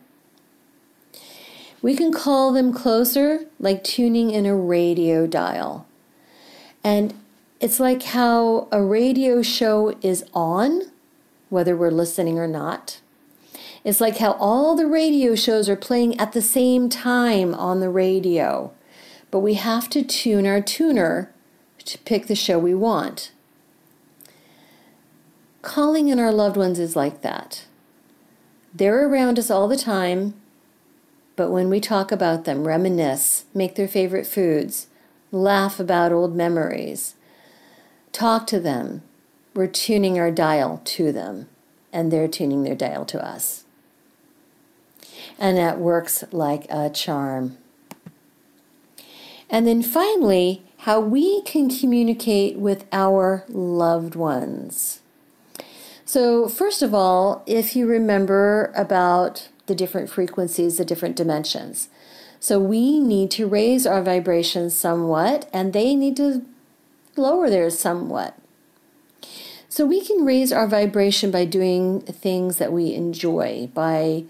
We 1.81 1.95
can 1.95 2.11
call 2.11 2.51
them 2.51 2.73
closer 2.73 3.45
like 3.59 3.83
tuning 3.83 4.31
in 4.31 4.45
a 4.45 4.55
radio 4.55 5.25
dial. 5.27 5.85
And 6.83 7.13
it's 7.61 7.79
like 7.79 8.03
how 8.03 8.67
a 8.71 8.81
radio 8.81 9.41
show 9.41 9.95
is 10.01 10.25
on, 10.33 10.81
whether 11.49 11.77
we're 11.77 11.91
listening 11.91 12.39
or 12.39 12.47
not. 12.47 12.99
It's 13.83 14.01
like 14.01 14.17
how 14.17 14.33
all 14.33 14.75
the 14.75 14.87
radio 14.87 15.35
shows 15.35 15.69
are 15.69 15.75
playing 15.75 16.19
at 16.19 16.33
the 16.33 16.41
same 16.41 16.89
time 16.89 17.53
on 17.55 17.79
the 17.79 17.89
radio. 17.89 18.71
But 19.31 19.39
we 19.39 19.53
have 19.55 19.89
to 19.89 20.03
tune 20.03 20.45
our 20.45 20.61
tuner 20.61 21.31
to 21.85 21.97
pick 21.99 22.27
the 22.27 22.35
show 22.35 22.59
we 22.59 22.73
want. 22.73 23.31
Calling 25.61 26.07
in 26.09 26.19
our 26.19 26.31
loved 26.31 26.57
ones 26.57 26.79
is 26.79 26.95
like 26.95 27.21
that. 27.21 27.65
They're 28.73 29.07
around 29.07 29.39
us 29.39 29.49
all 29.49 29.67
the 29.67 29.77
time, 29.77 30.35
but 31.35 31.49
when 31.49 31.69
we 31.69 31.79
talk 31.79 32.11
about 32.11 32.45
them, 32.45 32.67
reminisce, 32.67 33.45
make 33.53 33.75
their 33.75 33.87
favorite 33.87 34.27
foods, 34.27 34.87
laugh 35.31 35.79
about 35.79 36.11
old 36.11 36.35
memories, 36.35 37.15
talk 38.11 38.45
to 38.47 38.59
them, 38.59 39.01
we're 39.53 39.67
tuning 39.67 40.19
our 40.19 40.31
dial 40.31 40.81
to 40.85 41.11
them, 41.11 41.49
and 41.91 42.11
they're 42.11 42.27
tuning 42.27 42.63
their 42.63 42.75
dial 42.75 43.05
to 43.05 43.25
us. 43.25 43.63
And 45.39 45.57
that 45.57 45.79
works 45.79 46.23
like 46.31 46.67
a 46.69 46.89
charm. 46.89 47.57
And 49.49 49.65
then 49.65 49.81
finally, 49.81 50.63
how 50.79 50.99
we 50.99 51.41
can 51.41 51.69
communicate 51.69 52.57
with 52.57 52.85
our 52.91 53.45
loved 53.49 54.15
ones. 54.15 55.01
So, 56.05 56.47
first 56.47 56.81
of 56.81 56.93
all, 56.93 57.43
if 57.45 57.75
you 57.75 57.87
remember 57.87 58.71
about 58.75 59.49
the 59.65 59.75
different 59.75 60.09
frequencies, 60.09 60.77
the 60.77 60.85
different 60.85 61.15
dimensions. 61.15 61.89
So, 62.39 62.59
we 62.59 62.99
need 62.99 63.31
to 63.31 63.47
raise 63.47 63.85
our 63.85 64.01
vibrations 64.01 64.73
somewhat, 64.73 65.49
and 65.53 65.73
they 65.73 65.95
need 65.95 66.17
to 66.17 66.45
lower 67.15 67.49
theirs 67.49 67.77
somewhat. 67.77 68.35
So, 69.67 69.85
we 69.85 70.01
can 70.01 70.25
raise 70.25 70.51
our 70.51 70.67
vibration 70.67 71.31
by 71.31 71.45
doing 71.45 72.01
things 72.01 72.57
that 72.57 72.73
we 72.73 72.93
enjoy, 72.93 73.69
by 73.73 74.25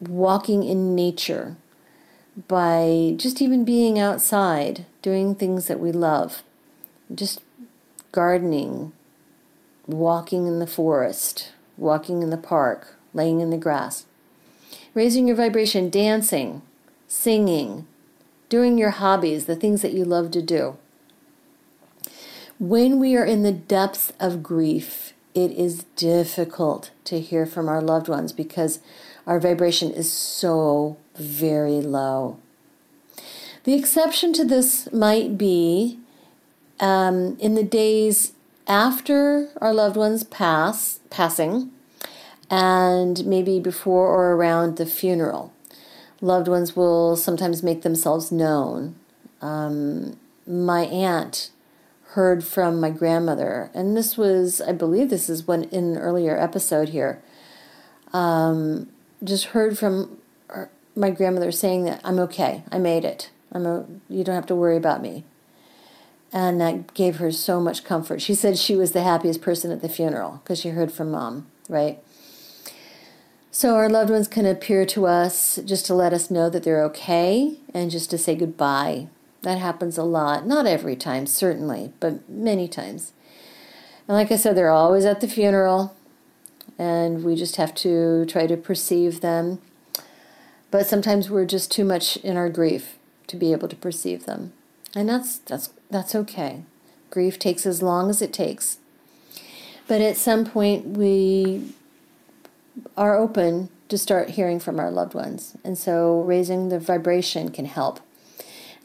walking 0.00 0.62
in 0.62 0.94
nature, 0.94 1.56
by 2.48 3.14
just 3.16 3.40
even 3.40 3.64
being 3.64 3.98
outside, 3.98 4.86
doing 5.02 5.34
things 5.34 5.66
that 5.68 5.78
we 5.78 5.92
love, 5.92 6.42
just 7.14 7.40
gardening, 8.12 8.92
walking 9.86 10.46
in 10.46 10.58
the 10.58 10.66
forest, 10.66 11.52
walking 11.76 12.22
in 12.22 12.30
the 12.30 12.36
park, 12.36 12.96
laying 13.12 13.40
in 13.40 13.50
the 13.50 13.56
grass. 13.56 14.06
Raising 14.94 15.26
your 15.26 15.36
vibration, 15.36 15.90
dancing, 15.90 16.62
singing, 17.08 17.86
doing 18.48 18.78
your 18.78 18.90
hobbies, 18.90 19.46
the 19.46 19.56
things 19.56 19.82
that 19.82 19.92
you 19.92 20.04
love 20.04 20.30
to 20.32 20.42
do. 20.42 20.76
When 22.60 23.00
we 23.00 23.16
are 23.16 23.24
in 23.24 23.42
the 23.42 23.52
depths 23.52 24.12
of 24.20 24.42
grief, 24.42 25.12
it 25.34 25.50
is 25.50 25.84
difficult 25.96 26.92
to 27.04 27.20
hear 27.20 27.44
from 27.44 27.68
our 27.68 27.82
loved 27.82 28.08
ones 28.08 28.32
because 28.32 28.78
our 29.26 29.40
vibration 29.40 29.90
is 29.90 30.12
so 30.12 30.96
very 31.16 31.80
low. 31.80 32.38
The 33.64 33.74
exception 33.74 34.32
to 34.34 34.44
this 34.44 34.92
might 34.92 35.38
be 35.38 35.98
um, 36.80 37.36
in 37.38 37.54
the 37.54 37.62
days 37.62 38.32
after 38.66 39.48
our 39.60 39.72
loved 39.72 39.96
ones 39.96 40.24
pass 40.24 41.00
passing 41.10 41.70
and 42.50 43.24
maybe 43.26 43.60
before 43.60 44.08
or 44.08 44.32
around 44.32 44.76
the 44.76 44.86
funeral 44.86 45.52
loved 46.20 46.48
ones 46.48 46.74
will 46.74 47.16
sometimes 47.16 47.62
make 47.62 47.82
themselves 47.82 48.32
known 48.32 48.94
um, 49.42 50.16
my 50.46 50.82
aunt 50.86 51.50
heard 52.12 52.44
from 52.44 52.80
my 52.80 52.90
grandmother 52.90 53.70
and 53.74 53.96
this 53.96 54.16
was 54.16 54.60
i 54.62 54.72
believe 54.72 55.10
this 55.10 55.28
is 55.28 55.46
one 55.46 55.64
in 55.64 55.96
an 55.96 55.98
earlier 55.98 56.38
episode 56.38 56.90
here 56.90 57.22
um, 58.12 58.88
just 59.24 59.46
heard 59.46 59.78
from 59.78 60.18
her, 60.48 60.70
my 60.94 61.10
grandmother 61.10 61.50
saying 61.50 61.84
that 61.84 62.00
i'm 62.04 62.18
okay 62.18 62.62
i 62.70 62.78
made 62.78 63.04
it 63.04 63.30
i'm 63.52 63.66
a, 63.66 63.86
you 64.08 64.22
don't 64.22 64.34
have 64.34 64.46
to 64.46 64.54
worry 64.54 64.76
about 64.76 65.02
me 65.02 65.24
and 66.34 66.60
that 66.60 66.92
gave 66.94 67.18
her 67.18 67.30
so 67.30 67.60
much 67.60 67.84
comfort. 67.84 68.20
She 68.20 68.34
said 68.34 68.58
she 68.58 68.74
was 68.74 68.90
the 68.90 69.04
happiest 69.04 69.40
person 69.40 69.70
at 69.70 69.82
the 69.82 69.88
funeral 69.88 70.40
because 70.42 70.58
she 70.58 70.70
heard 70.70 70.90
from 70.90 71.12
mom, 71.12 71.46
right? 71.68 72.02
So 73.52 73.76
our 73.76 73.88
loved 73.88 74.10
ones 74.10 74.26
can 74.26 74.44
appear 74.44 74.84
to 74.86 75.06
us 75.06 75.60
just 75.64 75.86
to 75.86 75.94
let 75.94 76.12
us 76.12 76.32
know 76.32 76.50
that 76.50 76.64
they're 76.64 76.82
okay 76.86 77.58
and 77.72 77.88
just 77.88 78.10
to 78.10 78.18
say 78.18 78.34
goodbye. 78.34 79.06
That 79.42 79.58
happens 79.58 79.96
a 79.96 80.02
lot. 80.02 80.44
Not 80.44 80.66
every 80.66 80.96
time, 80.96 81.28
certainly, 81.28 81.92
but 82.00 82.28
many 82.28 82.66
times. 82.66 83.12
And 84.08 84.16
like 84.16 84.32
I 84.32 84.36
said, 84.36 84.56
they're 84.56 84.70
always 84.70 85.04
at 85.04 85.20
the 85.20 85.28
funeral, 85.28 85.94
and 86.78 87.24
we 87.24 87.36
just 87.36 87.56
have 87.56 87.74
to 87.76 88.24
try 88.26 88.46
to 88.46 88.56
perceive 88.56 89.20
them. 89.20 89.60
But 90.70 90.86
sometimes 90.86 91.30
we're 91.30 91.44
just 91.44 91.70
too 91.70 91.84
much 91.84 92.16
in 92.18 92.36
our 92.36 92.48
grief 92.48 92.98
to 93.28 93.36
be 93.36 93.52
able 93.52 93.68
to 93.68 93.76
perceive 93.76 94.26
them. 94.26 94.52
And 94.94 95.08
that's 95.08 95.38
that's 95.38 95.70
that's 95.90 96.14
okay. 96.14 96.62
Grief 97.10 97.38
takes 97.38 97.66
as 97.66 97.82
long 97.82 98.10
as 98.10 98.20
it 98.20 98.32
takes. 98.32 98.78
But 99.86 100.00
at 100.00 100.16
some 100.16 100.44
point 100.44 100.86
we 100.86 101.74
are 102.96 103.16
open 103.16 103.68
to 103.88 103.98
start 103.98 104.30
hearing 104.30 104.58
from 104.58 104.80
our 104.80 104.90
loved 104.90 105.14
ones. 105.14 105.56
And 105.62 105.78
so 105.78 106.22
raising 106.22 106.68
the 106.68 106.80
vibration 106.80 107.50
can 107.50 107.66
help. 107.66 108.00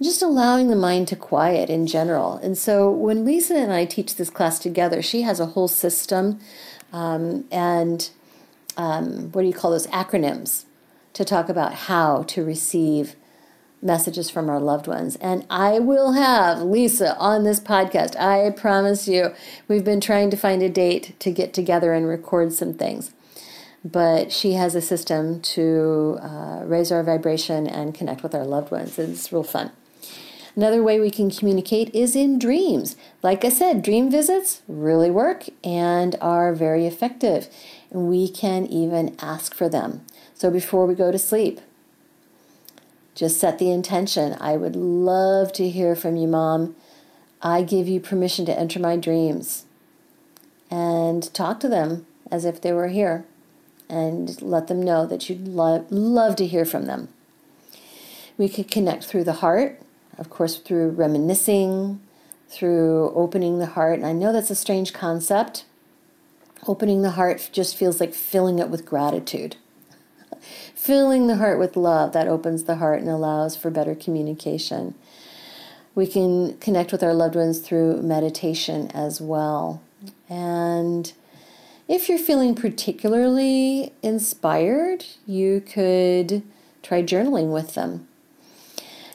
Just 0.02 0.22
allowing 0.22 0.68
the 0.68 0.76
mind 0.76 1.08
to 1.10 1.16
quiet 1.16 1.70
in 1.70 1.88
general. 1.88 2.36
And 2.38 2.58
so 2.58 2.90
when 2.90 3.26
Lisa 3.26 3.56
and 3.56 3.74
I 3.74 3.86
teach 3.86 4.16
this 4.16 4.30
class 4.30 4.60
together, 4.60 5.02
she 5.02 5.24
has 5.24 5.40
a 5.40 5.48
whole 5.48 5.68
system 5.68 6.40
um, 6.94 7.46
and 7.52 8.10
um, 8.78 9.32
what 9.32 9.42
do 9.42 9.48
you 9.48 9.54
call 9.54 9.72
those 9.72 9.88
acronyms 9.88 10.66
to 11.14 11.26
talk 11.26 11.50
about 11.50 11.74
how 11.74 12.24
to 12.24 12.44
receive 12.44 13.16
messages 13.82 14.30
from 14.30 14.50
our 14.50 14.60
loved 14.60 14.88
ones. 14.88 15.16
And 15.18 15.46
I 15.50 15.80
will 15.80 16.14
have 16.14 16.62
Lisa 16.62 17.18
on 17.18 17.44
this 17.44 17.60
podcast. 17.60 18.20
I 18.20 18.50
promise 18.52 19.08
you. 19.08 19.34
We've 19.68 19.84
been 19.84 20.02
trying 20.02 20.30
to 20.32 20.38
find 20.38 20.62
a 20.62 20.70
date 20.70 21.18
to 21.20 21.32
get 21.32 21.54
together 21.54 21.94
and 21.94 22.08
record 22.08 22.54
some 22.54 22.74
things. 22.74 23.14
But 23.84 24.32
she 24.32 24.54
has 24.54 24.76
a 24.76 24.82
system 24.82 25.42
to 25.42 26.20
uh, 26.22 26.64
raise 26.66 26.92
our 26.92 27.04
vibration 27.04 27.66
and 27.66 27.96
connect 27.96 28.24
with 28.24 28.36
our 28.36 28.46
loved 28.46 28.72
ones. 28.72 29.00
It's 29.00 29.32
real 29.32 29.44
fun. 29.44 29.72
Another 30.60 30.84
way 30.84 31.00
we 31.00 31.10
can 31.10 31.32
communicate 31.32 31.90
is 31.96 32.18
in 32.18 32.38
dreams. 32.38 32.98
Like 33.24 33.46
I 33.46 33.50
said, 33.50 33.82
dream 33.82 34.12
visits 34.12 34.62
really 34.68 35.10
work 35.10 35.46
and 35.64 36.18
are 36.20 36.54
very 36.54 36.86
effective. 36.86 37.48
And 37.92 38.10
we 38.10 38.28
can 38.28 38.66
even 38.66 39.16
ask 39.22 39.56
for 39.56 39.70
them. 39.70 40.06
So 40.34 40.52
before 40.52 40.86
we 40.86 40.96
go 40.96 41.14
to 41.14 41.18
sleep, 41.18 41.62
just 43.16 43.40
set 43.40 43.58
the 43.58 43.72
intention. 43.72 44.36
I 44.42 44.58
would 44.58 44.76
love 44.76 45.54
to 45.54 45.70
hear 45.70 45.96
from 45.96 46.18
you, 46.18 46.28
Mom. 46.28 46.76
I 47.42 47.62
give 47.62 47.88
you 47.88 48.02
permission 48.02 48.46
to 48.48 48.60
enter 48.60 48.82
my 48.82 48.98
dreams 48.98 49.64
and 50.70 51.34
talk 51.34 51.62
to 51.62 51.70
them 51.70 52.06
as 52.30 52.44
if 52.44 52.60
they 52.60 52.74
were 52.74 52.90
here 52.90 53.24
and 53.88 54.42
let 54.42 54.68
them 54.68 54.84
know 54.84 55.06
that 55.06 55.30
you'd 55.30 55.48
lo- 55.48 55.86
love 55.90 56.36
to 56.36 56.46
hear 56.46 56.66
from 56.66 56.86
them. 56.86 57.08
We 58.38 58.50
could 58.50 58.70
connect 58.70 59.06
through 59.06 59.24
the 59.24 59.40
heart, 59.40 59.82
of 60.20 60.30
course, 60.30 60.58
through 60.58 60.90
reminiscing, 60.90 62.00
through 62.50 63.12
opening 63.16 63.60
the 63.60 63.68
heart. 63.68 63.96
And 64.00 64.06
I 64.06 64.14
know 64.14 64.32
that's 64.34 64.50
a 64.50 64.56
strange 64.56 64.94
concept. 64.94 65.66
Opening 66.68 67.02
the 67.02 67.12
heart 67.12 67.50
just 67.52 67.78
feels 67.78 68.00
like 68.00 68.14
filling 68.14 68.60
it 68.60 68.70
with 68.70 68.86
gratitude 68.86 69.56
filling 70.76 71.28
the 71.28 71.38
heart 71.38 71.60
with 71.60 71.76
love 71.76 72.14
that 72.14 72.28
opens 72.28 72.64
the 72.64 72.76
heart 72.76 73.00
and 73.00 73.10
allows 73.10 73.56
for 73.56 73.70
better 73.70 73.96
communication. 73.96 74.96
We 75.96 76.08
can 76.08 76.58
connect 76.58 76.92
with 76.92 77.04
our 77.04 77.14
loved 77.14 77.36
ones 77.36 77.60
through 77.60 78.02
meditation 78.02 78.90
as 78.92 79.20
well. 79.20 79.82
And 80.30 81.12
if 81.88 82.08
you're 82.08 82.20
feeling 82.20 82.56
particularly 82.56 83.94
inspired, 84.02 85.06
you 85.26 85.62
could 85.62 86.44
try 86.84 87.04
journaling 87.04 87.52
with 87.52 87.74
them. 87.74 88.08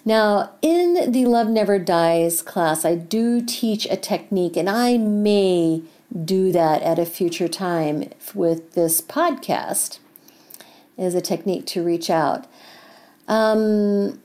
Now, 0.04 0.50
in 0.60 1.12
the 1.12 1.24
Love 1.24 1.48
Never 1.48 1.78
Dies 1.78 2.42
class, 2.42 2.84
I 2.84 2.94
do 2.94 3.40
teach 3.40 3.86
a 3.86 3.96
technique, 3.96 4.56
and 4.56 4.68
I 4.68 4.98
may 4.98 5.82
do 6.24 6.52
that 6.52 6.82
at 6.82 6.98
a 6.98 7.06
future 7.06 7.48
time 7.48 8.10
with 8.34 8.72
this 8.74 9.00
podcast 9.00 9.98
is 10.98 11.14
a 11.14 11.20
technique 11.20 11.66
to 11.66 11.82
reach 11.82 12.10
out. 12.10 12.46
Um, 13.26 14.20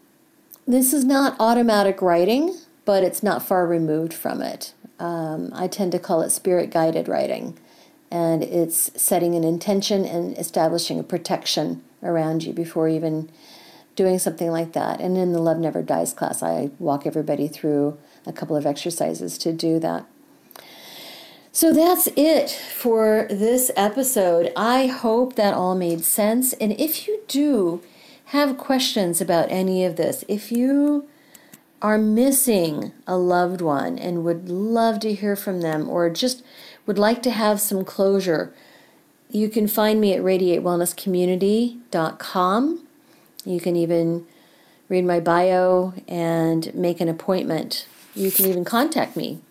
this 0.67 0.93
is 0.93 1.05
not 1.05 1.35
automatic 1.39 2.01
writing, 2.01 2.57
but 2.83 3.03
it's 3.03 3.23
not 3.23 3.41
far 3.41 3.65
removed 3.65 4.13
from 4.13 4.41
it. 4.41 4.73
Um, 4.99 5.49
I 5.53 5.67
tend 5.67 5.93
to 5.93 5.99
call 5.99 6.21
it 6.21 6.31
spirit 6.31 6.71
guided 6.71 7.07
writing, 7.07 7.57
and 8.11 8.43
it's 8.43 8.91
setting 9.01 9.33
an 9.33 9.45
intention 9.45 10.03
and 10.03 10.37
establishing 10.37 10.99
a 10.99 11.03
protection 11.03 11.83
around 12.03 12.43
you 12.43 12.51
before 12.51 12.89
even 12.89 13.29
doing 13.99 14.17
something 14.17 14.49
like 14.49 14.71
that. 14.71 15.01
And 15.01 15.17
in 15.17 15.33
the 15.33 15.41
Love 15.41 15.57
Never 15.57 15.81
Dies 15.81 16.13
class, 16.13 16.41
I 16.41 16.69
walk 16.79 17.05
everybody 17.05 17.49
through 17.49 17.97
a 18.25 18.31
couple 18.31 18.55
of 18.55 18.65
exercises 18.65 19.37
to 19.39 19.51
do 19.51 19.77
that. 19.79 20.05
So 21.51 21.73
that's 21.73 22.07
it 22.15 22.49
for 22.49 23.27
this 23.29 23.71
episode. 23.75 24.53
I 24.55 24.87
hope 24.87 25.35
that 25.35 25.53
all 25.53 25.75
made 25.75 26.05
sense. 26.05 26.53
And 26.53 26.71
if 26.79 27.09
you 27.09 27.19
do 27.27 27.83
have 28.27 28.57
questions 28.57 29.19
about 29.19 29.51
any 29.51 29.83
of 29.83 29.97
this, 29.97 30.23
if 30.29 30.49
you 30.49 31.05
are 31.81 31.97
missing 31.97 32.93
a 33.05 33.17
loved 33.17 33.59
one 33.59 33.99
and 33.99 34.23
would 34.23 34.47
love 34.47 35.01
to 35.01 35.13
hear 35.13 35.35
from 35.35 35.59
them 35.59 35.89
or 35.89 36.09
just 36.09 36.41
would 36.85 36.97
like 36.97 37.21
to 37.23 37.31
have 37.31 37.59
some 37.59 37.83
closure, 37.83 38.53
you 39.29 39.49
can 39.49 39.67
find 39.67 39.99
me 39.99 40.13
at 40.13 40.21
radiatewellnesscommunity.com. 40.21 42.85
You 43.45 43.59
can 43.59 43.75
even 43.75 44.25
read 44.87 45.05
my 45.05 45.19
bio 45.19 45.93
and 46.07 46.73
make 46.73 46.99
an 46.99 47.09
appointment. 47.09 47.87
You 48.15 48.31
can 48.31 48.45
even 48.45 48.65
contact 48.65 49.15
me 49.15 49.41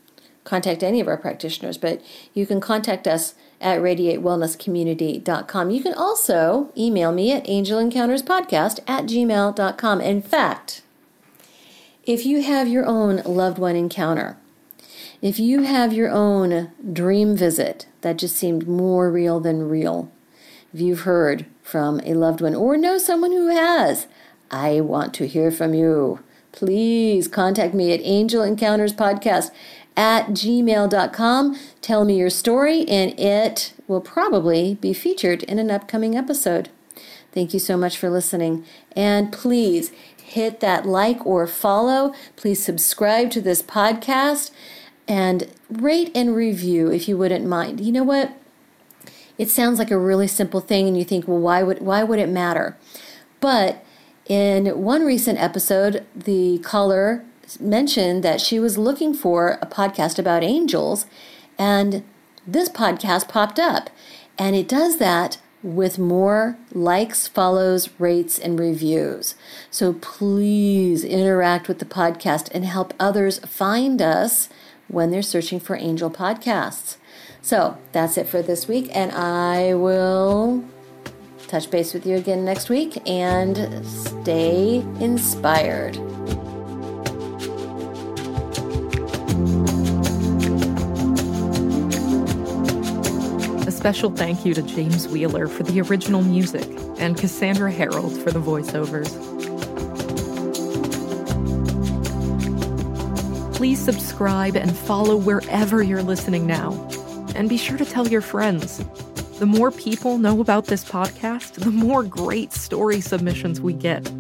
contact 0.49 0.83
any 0.83 0.99
of 0.99 1.07
our 1.07 1.17
practitioners, 1.17 1.77
but 1.77 2.03
you 2.33 2.47
can 2.47 2.61
contact 2.61 3.07
us 3.07 3.35
at 3.61 3.81
radiatewellnesscommunity.com. 3.81 5.71
You 5.71 5.83
can 5.83 5.95
also 5.95 6.73
email 6.77 7.13
me 7.13 7.33
at 7.33 7.45
angelencounterspodcast 7.45 8.81
at 8.89 9.05
gmail.com. 9.05 10.01
In 10.01 10.23
fact, 10.23 10.83
if 12.05 12.25
you 12.25 12.43
have 12.43 12.67
your 12.67 12.87
own 12.87 13.17
loved 13.25 13.59
one 13.59 13.77
encounter, 13.77 14.39
if 15.21 15.39
you 15.39 15.63
have 15.63 15.93
your 15.93 16.09
own 16.11 16.71
dream 16.93 17.37
visit 17.37 17.87
that 18.01 18.17
just 18.17 18.37
seemed 18.37 18.67
more 18.67 19.11
real 19.11 19.41
than 19.41 19.69
real, 19.69 20.11
if 20.73 20.81
you've 20.81 21.01
heard 21.01 21.47
from 21.63 22.01
a 22.01 22.15
loved 22.15 22.41
one 22.41 22.55
or 22.55 22.77
know 22.77 22.99
someone 22.99 23.33
who 23.33 23.49
has, 23.49 24.07
I 24.51 24.81
want 24.81 25.15
to 25.15 25.27
hear 25.27 25.51
from 25.51 25.75
you. 25.75 26.21
Please 26.53 27.29
contact 27.29 27.75
me 27.75 27.93
at 27.93 28.01
Angel 28.03 28.43
Encounters 28.43 28.93
Podcast 28.93 29.51
at 29.97 30.29
gmail.com. 30.29 31.59
Tell 31.81 32.05
me 32.05 32.19
your 32.19 32.31
story, 32.31 32.89
and 32.89 33.19
it 33.19 33.75
will 33.87 34.01
probably 34.01 34.75
be 34.75 34.93
featured 34.93 35.43
in 35.45 35.59
an 35.59 35.71
upcoming 35.71 36.17
episode. 36.17 36.69
Thank 37.33 37.53
you 37.53 37.61
so 37.61 37.77
much 37.77 37.99
for 37.99 38.09
listening. 38.09 38.65
And 38.97 39.33
please 39.33 39.93
hit 40.23 40.61
that 40.61 40.87
like 40.87 41.25
or 41.27 41.47
follow. 41.47 42.15
Please 42.37 42.63
subscribe 42.63 43.31
to 43.33 43.41
this 43.41 43.63
podcast 43.63 44.51
and 45.07 45.51
rate 45.71 46.11
and 46.15 46.35
review 46.35 46.91
if 46.91 47.09
you 47.09 47.17
wouldn't 47.17 47.47
mind. 47.47 47.81
You 47.81 47.93
know 47.93 48.05
what? 48.05 48.38
It 49.39 49.51
sounds 49.51 49.79
like 49.79 49.91
a 49.91 49.99
really 49.99 50.27
simple 50.27 50.61
thing 50.61 50.89
and 50.89 50.99
you 50.99 51.05
think, 51.05 51.27
"Well, 51.27 51.39
why 51.39 51.63
would 51.63 51.81
why 51.81 52.03
would 52.03 52.19
it 52.19 52.29
matter?" 52.29 52.77
But 53.41 53.85
in 54.27 54.67
one 54.83 55.05
recent 55.05 55.39
episode, 55.41 56.05
the 56.15 56.59
caller 56.59 57.25
mentioned 57.61 58.23
that 58.23 58.41
she 58.41 58.61
was 58.61 58.77
looking 58.77 59.15
for 59.15 59.59
a 59.63 59.67
podcast 59.67 60.19
about 60.19 60.45
angels, 60.45 61.07
and 61.59 62.03
this 62.47 62.69
podcast 62.69 63.29
popped 63.29 63.59
up. 63.59 63.91
And 64.39 64.55
it 64.55 64.69
does 64.69 64.99
that 64.99 65.39
with 65.63 65.99
more 65.99 66.57
likes, 66.73 67.27
follows, 67.27 67.89
rates, 67.99 68.39
and 68.39 68.59
reviews. 68.59 69.35
So 69.71 69.95
please 69.95 71.05
interact 71.05 71.67
with 71.67 71.81
the 71.81 71.85
podcast 71.85 72.49
and 72.53 72.65
help 72.65 72.95
others 73.01 73.41
find 73.41 74.01
us 74.01 74.49
when 74.87 75.11
they're 75.11 75.23
searching 75.23 75.59
for 75.59 75.77
angel 75.77 76.11
podcasts. 76.11 76.97
So 77.43 77.79
that's 77.93 78.19
it 78.19 78.29
for 78.29 78.43
this 78.43 78.69
week, 78.69 78.91
and 78.95 79.11
I 79.13 79.75
will 79.75 80.63
touch 81.47 81.71
base 81.71 81.95
with 81.95 82.05
you 82.05 82.17
again 82.17 82.45
next 82.45 82.69
week 82.69 82.99
and 83.09 83.87
stay 83.87 84.85
inspired. 85.01 85.97
A 93.67 93.71
special 93.71 94.11
thank 94.11 94.45
you 94.45 94.53
to 94.53 94.61
James 94.61 95.09
Wheeler 95.09 95.49
for 95.49 95.63
the 95.63 95.81
original 95.81 96.21
music 96.21 96.69
and 96.99 97.17
Cassandra 97.17 97.73
Harold 97.73 98.13
for 98.21 98.31
the 98.31 98.41
voiceovers. 98.41 99.09
Please 103.55 103.83
subscribe 103.83 104.55
and 104.55 104.77
follow 104.77 105.17
wherever 105.17 105.83
you're 105.83 106.03
listening 106.03 106.47
now. 106.47 106.73
And 107.39 107.49
be 107.49 107.57
sure 107.57 107.79
to 107.79 107.85
tell 107.85 108.09
your 108.09 108.21
friends. 108.21 108.85
The 109.39 109.47
more 109.47 109.71
people 109.71 110.19
know 110.19 110.41
about 110.41 110.67
this 110.67 110.85
podcast, 110.85 111.53
the 111.53 111.71
more 111.71 112.03
great 112.03 112.53
story 112.53 113.01
submissions 113.01 113.61
we 113.61 113.73
get. 113.73 114.11